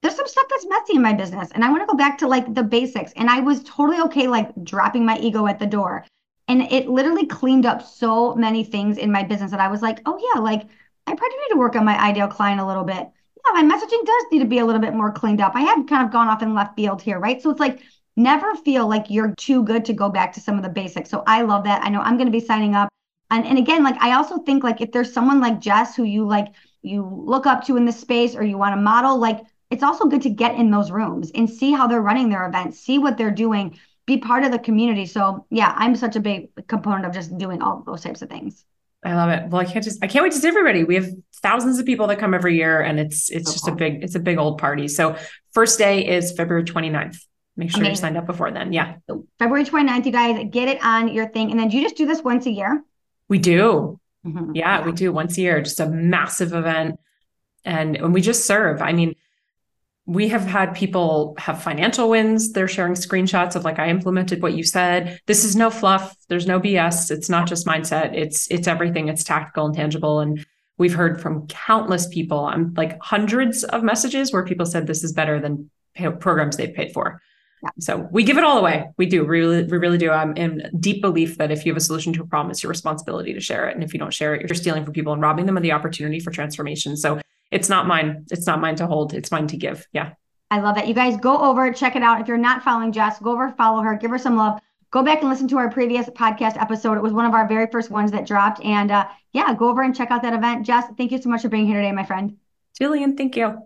there's 0.00 0.16
some 0.16 0.26
stuff 0.26 0.46
that's 0.48 0.66
messy 0.66 0.96
in 0.96 1.02
my 1.02 1.12
business, 1.12 1.50
and 1.52 1.64
I 1.64 1.70
want 1.70 1.82
to 1.82 1.86
go 1.86 1.96
back 1.96 2.18
to 2.18 2.28
like 2.28 2.54
the 2.54 2.62
basics. 2.62 3.12
And 3.16 3.28
I 3.28 3.40
was 3.40 3.62
totally 3.64 4.00
okay, 4.02 4.28
like 4.28 4.50
dropping 4.62 5.04
my 5.04 5.18
ego 5.18 5.46
at 5.46 5.58
the 5.58 5.66
door. 5.66 6.04
And 6.48 6.62
it 6.62 6.88
literally 6.88 7.26
cleaned 7.26 7.66
up 7.66 7.82
so 7.82 8.34
many 8.34 8.64
things 8.64 8.98
in 8.98 9.12
my 9.12 9.22
business 9.22 9.52
that 9.52 9.60
I 9.60 9.68
was 9.68 9.82
like, 9.82 10.00
oh 10.06 10.18
yeah, 10.34 10.40
like 10.40 10.62
I 11.06 11.14
probably 11.14 11.38
need 11.38 11.52
to 11.52 11.58
work 11.58 11.76
on 11.76 11.84
my 11.84 11.98
ideal 11.98 12.28
client 12.28 12.60
a 12.60 12.66
little 12.66 12.84
bit 12.84 13.08
yeah, 13.44 13.62
my 13.62 13.74
messaging 13.74 14.04
does 14.04 14.24
need 14.30 14.38
to 14.40 14.46
be 14.46 14.58
a 14.58 14.64
little 14.64 14.80
bit 14.80 14.94
more 14.94 15.12
cleaned 15.12 15.40
up. 15.40 15.52
I 15.54 15.62
have 15.62 15.86
kind 15.86 16.04
of 16.04 16.12
gone 16.12 16.28
off 16.28 16.42
in 16.42 16.54
left 16.54 16.76
field 16.76 17.02
here, 17.02 17.18
right? 17.18 17.40
So 17.42 17.50
it's 17.50 17.60
like 17.60 17.80
never 18.16 18.54
feel 18.56 18.88
like 18.88 19.10
you're 19.10 19.34
too 19.36 19.64
good 19.64 19.84
to 19.86 19.92
go 19.92 20.08
back 20.08 20.32
to 20.34 20.40
some 20.40 20.56
of 20.56 20.62
the 20.62 20.68
basics. 20.68 21.10
So 21.10 21.22
I 21.26 21.42
love 21.42 21.64
that. 21.64 21.82
I 21.84 21.88
know 21.88 22.00
I'm 22.00 22.16
going 22.16 22.26
to 22.26 22.38
be 22.38 22.44
signing 22.44 22.74
up. 22.74 22.88
And, 23.30 23.46
and 23.46 23.58
again, 23.58 23.82
like 23.82 24.00
I 24.00 24.12
also 24.12 24.38
think 24.38 24.62
like 24.62 24.80
if 24.80 24.92
there's 24.92 25.12
someone 25.12 25.40
like 25.40 25.60
Jess 25.60 25.96
who 25.96 26.04
you 26.04 26.26
like, 26.26 26.48
you 26.82 27.04
look 27.24 27.46
up 27.46 27.64
to 27.64 27.76
in 27.76 27.84
this 27.84 27.98
space 27.98 28.34
or 28.34 28.44
you 28.44 28.58
want 28.58 28.74
to 28.74 28.80
model, 28.80 29.16
like 29.16 29.40
it's 29.70 29.82
also 29.82 30.04
good 30.06 30.22
to 30.22 30.30
get 30.30 30.54
in 30.56 30.70
those 30.70 30.90
rooms 30.90 31.30
and 31.34 31.48
see 31.48 31.72
how 31.72 31.86
they're 31.86 32.02
running 32.02 32.28
their 32.28 32.46
events, 32.46 32.78
see 32.78 32.98
what 32.98 33.16
they're 33.16 33.30
doing, 33.30 33.78
be 34.06 34.18
part 34.18 34.44
of 34.44 34.52
the 34.52 34.58
community. 34.58 35.06
So 35.06 35.46
yeah, 35.50 35.74
I'm 35.76 35.94
such 35.94 36.16
a 36.16 36.20
big 36.20 36.48
component 36.66 37.06
of 37.06 37.12
just 37.12 37.36
doing 37.38 37.62
all 37.62 37.82
those 37.86 38.02
types 38.02 38.22
of 38.22 38.28
things. 38.28 38.64
I 39.04 39.14
love 39.14 39.30
it. 39.30 39.48
Well, 39.48 39.60
I 39.60 39.64
can't 39.64 39.84
just 39.84 40.02
I 40.02 40.06
can't 40.06 40.22
wait 40.22 40.32
to 40.32 40.38
see 40.38 40.48
everybody. 40.48 40.84
We 40.84 40.94
have 40.94 41.08
thousands 41.42 41.78
of 41.78 41.86
people 41.86 42.06
that 42.06 42.18
come 42.18 42.34
every 42.34 42.56
year 42.56 42.80
and 42.80 43.00
it's 43.00 43.30
it's 43.30 43.52
just 43.52 43.66
a 43.66 43.72
big 43.72 44.04
it's 44.04 44.14
a 44.14 44.20
big 44.20 44.38
old 44.38 44.58
party. 44.58 44.86
So 44.88 45.16
first 45.52 45.78
day 45.78 46.06
is 46.06 46.32
February 46.32 46.64
29th. 46.64 47.18
Make 47.56 47.70
sure 47.70 47.80
Amazing. 47.80 47.84
you're 47.84 47.96
signed 47.96 48.16
up 48.16 48.26
before 48.26 48.50
then. 48.50 48.72
Yeah. 48.72 48.94
February 49.38 49.64
29th, 49.64 50.06
you 50.06 50.12
guys 50.12 50.46
get 50.50 50.68
it 50.68 50.82
on 50.82 51.08
your 51.08 51.28
thing. 51.28 51.50
And 51.50 51.60
then 51.60 51.68
do 51.68 51.76
you 51.76 51.82
just 51.82 51.96
do 51.96 52.06
this 52.06 52.22
once 52.22 52.46
a 52.46 52.50
year? 52.50 52.82
We 53.28 53.38
do. 53.38 54.00
Mm-hmm. 54.26 54.54
Yeah, 54.54 54.78
yeah, 54.78 54.86
we 54.86 54.92
do 54.92 55.12
once 55.12 55.36
a 55.36 55.40
year, 55.40 55.60
just 55.60 55.80
a 55.80 55.88
massive 55.88 56.54
event. 56.54 56.98
And 57.64 57.96
and 57.96 58.14
we 58.14 58.20
just 58.20 58.46
serve. 58.46 58.80
I 58.80 58.92
mean, 58.92 59.14
we 60.06 60.28
have 60.28 60.44
had 60.44 60.74
people 60.74 61.34
have 61.38 61.62
financial 61.62 62.08
wins. 62.10 62.52
They're 62.52 62.68
sharing 62.68 62.94
screenshots 62.94 63.54
of 63.54 63.64
like, 63.64 63.78
I 63.78 63.88
implemented 63.88 64.42
what 64.42 64.54
you 64.54 64.64
said. 64.64 65.20
This 65.26 65.44
is 65.44 65.54
no 65.54 65.70
fluff. 65.70 66.16
There's 66.28 66.46
no 66.46 66.58
BS. 66.58 67.10
It's 67.10 67.28
not 67.28 67.46
just 67.46 67.66
mindset. 67.66 68.12
It's 68.14 68.50
it's 68.50 68.66
everything. 68.66 69.08
It's 69.08 69.22
tactical 69.22 69.66
and 69.66 69.74
tangible. 69.74 70.18
And 70.18 70.44
we've 70.76 70.94
heard 70.94 71.20
from 71.20 71.46
countless 71.46 72.08
people. 72.08 72.46
I'm 72.46 72.74
like 72.76 72.98
hundreds 73.00 73.62
of 73.62 73.84
messages 73.84 74.32
where 74.32 74.44
people 74.44 74.66
said 74.66 74.86
this 74.86 75.04
is 75.04 75.12
better 75.12 75.40
than 75.40 75.70
pay- 75.94 76.10
programs 76.10 76.56
they've 76.56 76.74
paid 76.74 76.92
for. 76.92 77.20
Yeah. 77.62 77.70
So 77.78 78.08
we 78.10 78.24
give 78.24 78.38
it 78.38 78.44
all 78.44 78.58
away. 78.58 78.88
We 78.96 79.06
do. 79.06 79.20
We 79.22 79.28
really, 79.28 79.62
we 79.62 79.78
really 79.78 79.98
do. 79.98 80.10
I'm 80.10 80.36
in 80.36 80.68
deep 80.80 81.00
belief 81.00 81.38
that 81.38 81.52
if 81.52 81.64
you 81.64 81.70
have 81.70 81.76
a 81.76 81.84
solution 81.84 82.12
to 82.14 82.22
a 82.22 82.26
problem, 82.26 82.50
it's 82.50 82.60
your 82.60 82.70
responsibility 82.70 83.32
to 83.34 83.40
share 83.40 83.68
it. 83.68 83.76
And 83.76 83.84
if 83.84 83.92
you 83.92 84.00
don't 84.00 84.12
share 84.12 84.34
it, 84.34 84.40
you're 84.48 84.56
stealing 84.56 84.84
from 84.84 84.94
people 84.94 85.12
and 85.12 85.22
robbing 85.22 85.46
them 85.46 85.56
of 85.56 85.62
the 85.62 85.70
opportunity 85.70 86.18
for 86.18 86.32
transformation. 86.32 86.96
So 86.96 87.20
it's 87.52 87.68
not 87.68 87.86
mine. 87.86 88.26
It's 88.30 88.46
not 88.46 88.60
mine 88.60 88.76
to 88.76 88.86
hold. 88.86 89.14
It's 89.14 89.30
mine 89.30 89.46
to 89.48 89.56
give. 89.56 89.86
Yeah. 89.92 90.14
I 90.50 90.60
love 90.60 90.74
that. 90.74 90.88
You 90.88 90.94
guys 90.94 91.16
go 91.16 91.38
over, 91.38 91.72
check 91.72 91.96
it 91.96 92.02
out. 92.02 92.20
If 92.20 92.28
you're 92.28 92.36
not 92.36 92.62
following 92.62 92.92
Jess, 92.92 93.18
go 93.20 93.32
over, 93.32 93.50
follow 93.52 93.82
her, 93.82 93.94
give 93.94 94.10
her 94.10 94.18
some 94.18 94.36
love. 94.36 94.60
Go 94.90 95.02
back 95.02 95.20
and 95.20 95.30
listen 95.30 95.48
to 95.48 95.58
our 95.58 95.70
previous 95.70 96.06
podcast 96.08 96.60
episode. 96.60 96.96
It 96.96 97.02
was 97.02 97.12
one 97.12 97.24
of 97.24 97.32
our 97.32 97.46
very 97.48 97.66
first 97.68 97.90
ones 97.90 98.10
that 98.12 98.26
dropped. 98.26 98.62
And 98.62 98.90
uh, 98.90 99.06
yeah, 99.32 99.54
go 99.54 99.70
over 99.70 99.82
and 99.82 99.96
check 99.96 100.10
out 100.10 100.22
that 100.22 100.34
event. 100.34 100.66
Jess, 100.66 100.84
thank 100.98 101.12
you 101.12 101.20
so 101.20 101.30
much 101.30 101.42
for 101.42 101.48
being 101.48 101.66
here 101.66 101.80
today, 101.80 101.92
my 101.92 102.04
friend. 102.04 102.36
Jillian, 102.78 103.16
thank 103.16 103.36
you. 103.36 103.58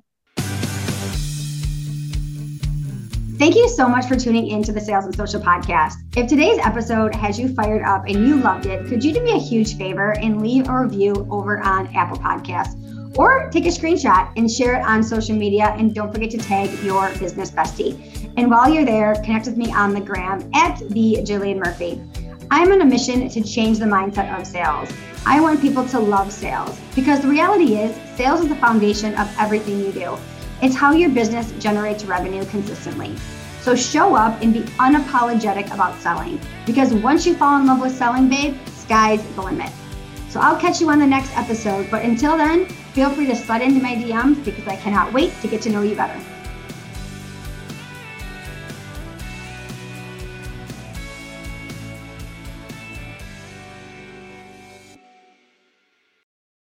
Thank 3.39 3.55
you 3.55 3.69
so 3.69 3.89
much 3.89 4.07
for 4.07 4.17
tuning 4.17 4.47
in 4.47 4.63
to 4.63 4.73
the 4.73 4.81
Sales 4.81 5.05
and 5.05 5.15
Social 5.15 5.41
Podcast. 5.41 5.95
If 6.17 6.29
today's 6.29 6.59
episode 6.59 7.15
has 7.15 7.39
you 7.39 7.53
fired 7.55 7.83
up 7.83 8.07
and 8.07 8.27
you 8.27 8.37
loved 8.37 8.67
it, 8.67 8.87
could 8.87 9.05
you 9.05 9.13
do 9.13 9.21
me 9.23 9.33
a 9.33 9.39
huge 9.39 9.77
favor 9.77 10.13
and 10.13 10.41
leave 10.41 10.69
a 10.69 10.81
review 10.81 11.27
over 11.31 11.61
on 11.61 11.95
Apple 11.95 12.17
Podcasts? 12.17 12.86
Or 13.17 13.49
take 13.51 13.65
a 13.65 13.69
screenshot 13.69 14.31
and 14.37 14.51
share 14.51 14.75
it 14.75 14.85
on 14.85 15.03
social 15.03 15.35
media. 15.35 15.75
And 15.79 15.95
don't 15.95 16.13
forget 16.13 16.31
to 16.31 16.39
tag 16.39 16.71
your 16.83 17.11
business 17.19 17.51
bestie. 17.51 18.33
And 18.37 18.51
while 18.51 18.69
you're 18.69 18.85
there, 18.85 19.15
connect 19.25 19.47
with 19.47 19.57
me 19.57 19.73
on 19.73 19.95
the 19.95 20.01
gram 20.01 20.49
at 20.55 20.79
the 20.91 21.19
Jillian 21.23 21.59
Murphy. 21.59 22.03
I'm 22.51 22.71
on 22.71 22.81
a 22.81 22.85
mission 22.85 23.29
to 23.29 23.43
change 23.43 23.79
the 23.79 23.87
mindset 23.87 24.39
of 24.39 24.47
sales. 24.47 24.93
I 25.25 25.41
want 25.41 25.61
people 25.61 25.87
to 25.89 25.99
love 25.99 26.31
sales 26.31 26.79
because 26.95 27.21
the 27.21 27.29
reality 27.29 27.77
is, 27.77 27.97
sales 28.17 28.41
is 28.41 28.49
the 28.49 28.57
foundation 28.57 29.15
of 29.17 29.35
everything 29.39 29.81
you 29.81 29.91
do. 29.91 30.17
It's 30.63 30.77
how 30.77 30.93
your 30.93 31.11
business 31.11 31.51
generates 31.59 32.05
revenue 32.05 32.45
consistently. 32.47 33.17
So 33.63 33.75
show 33.75 34.15
up 34.15 34.41
and 34.43 34.53
be 34.53 34.61
unapologetic 34.79 35.75
about 35.75 35.99
selling 36.01 36.41
because 36.65 36.95
once 36.95 37.27
you 37.27 37.35
fall 37.35 37.59
in 37.59 37.67
love 37.67 37.81
with 37.81 37.97
selling, 37.97 38.29
babe, 38.29 38.57
sky's 38.69 39.21
the 39.35 39.43
limit. 39.43 39.73
So 40.37 40.43
I'll 40.43 40.61
catch 40.61 40.83
you 40.83 40.91
on 40.91 40.99
the 40.99 41.07
next 41.07 41.35
episode. 41.35 41.91
But 41.91 42.05
until 42.05 42.37
then, 42.37 42.67
feel 42.93 43.09
free 43.09 43.25
to 43.25 43.35
slide 43.35 43.63
into 43.63 43.81
my 43.81 43.95
DMs 43.95 44.45
because 44.45 44.69
I 44.69 44.77
cannot 44.77 45.11
wait 45.15 45.33
to 45.41 45.49
get 45.49 45.63
to 45.63 45.71
know 45.71 45.81
you 45.81 45.97
better. 45.97 46.36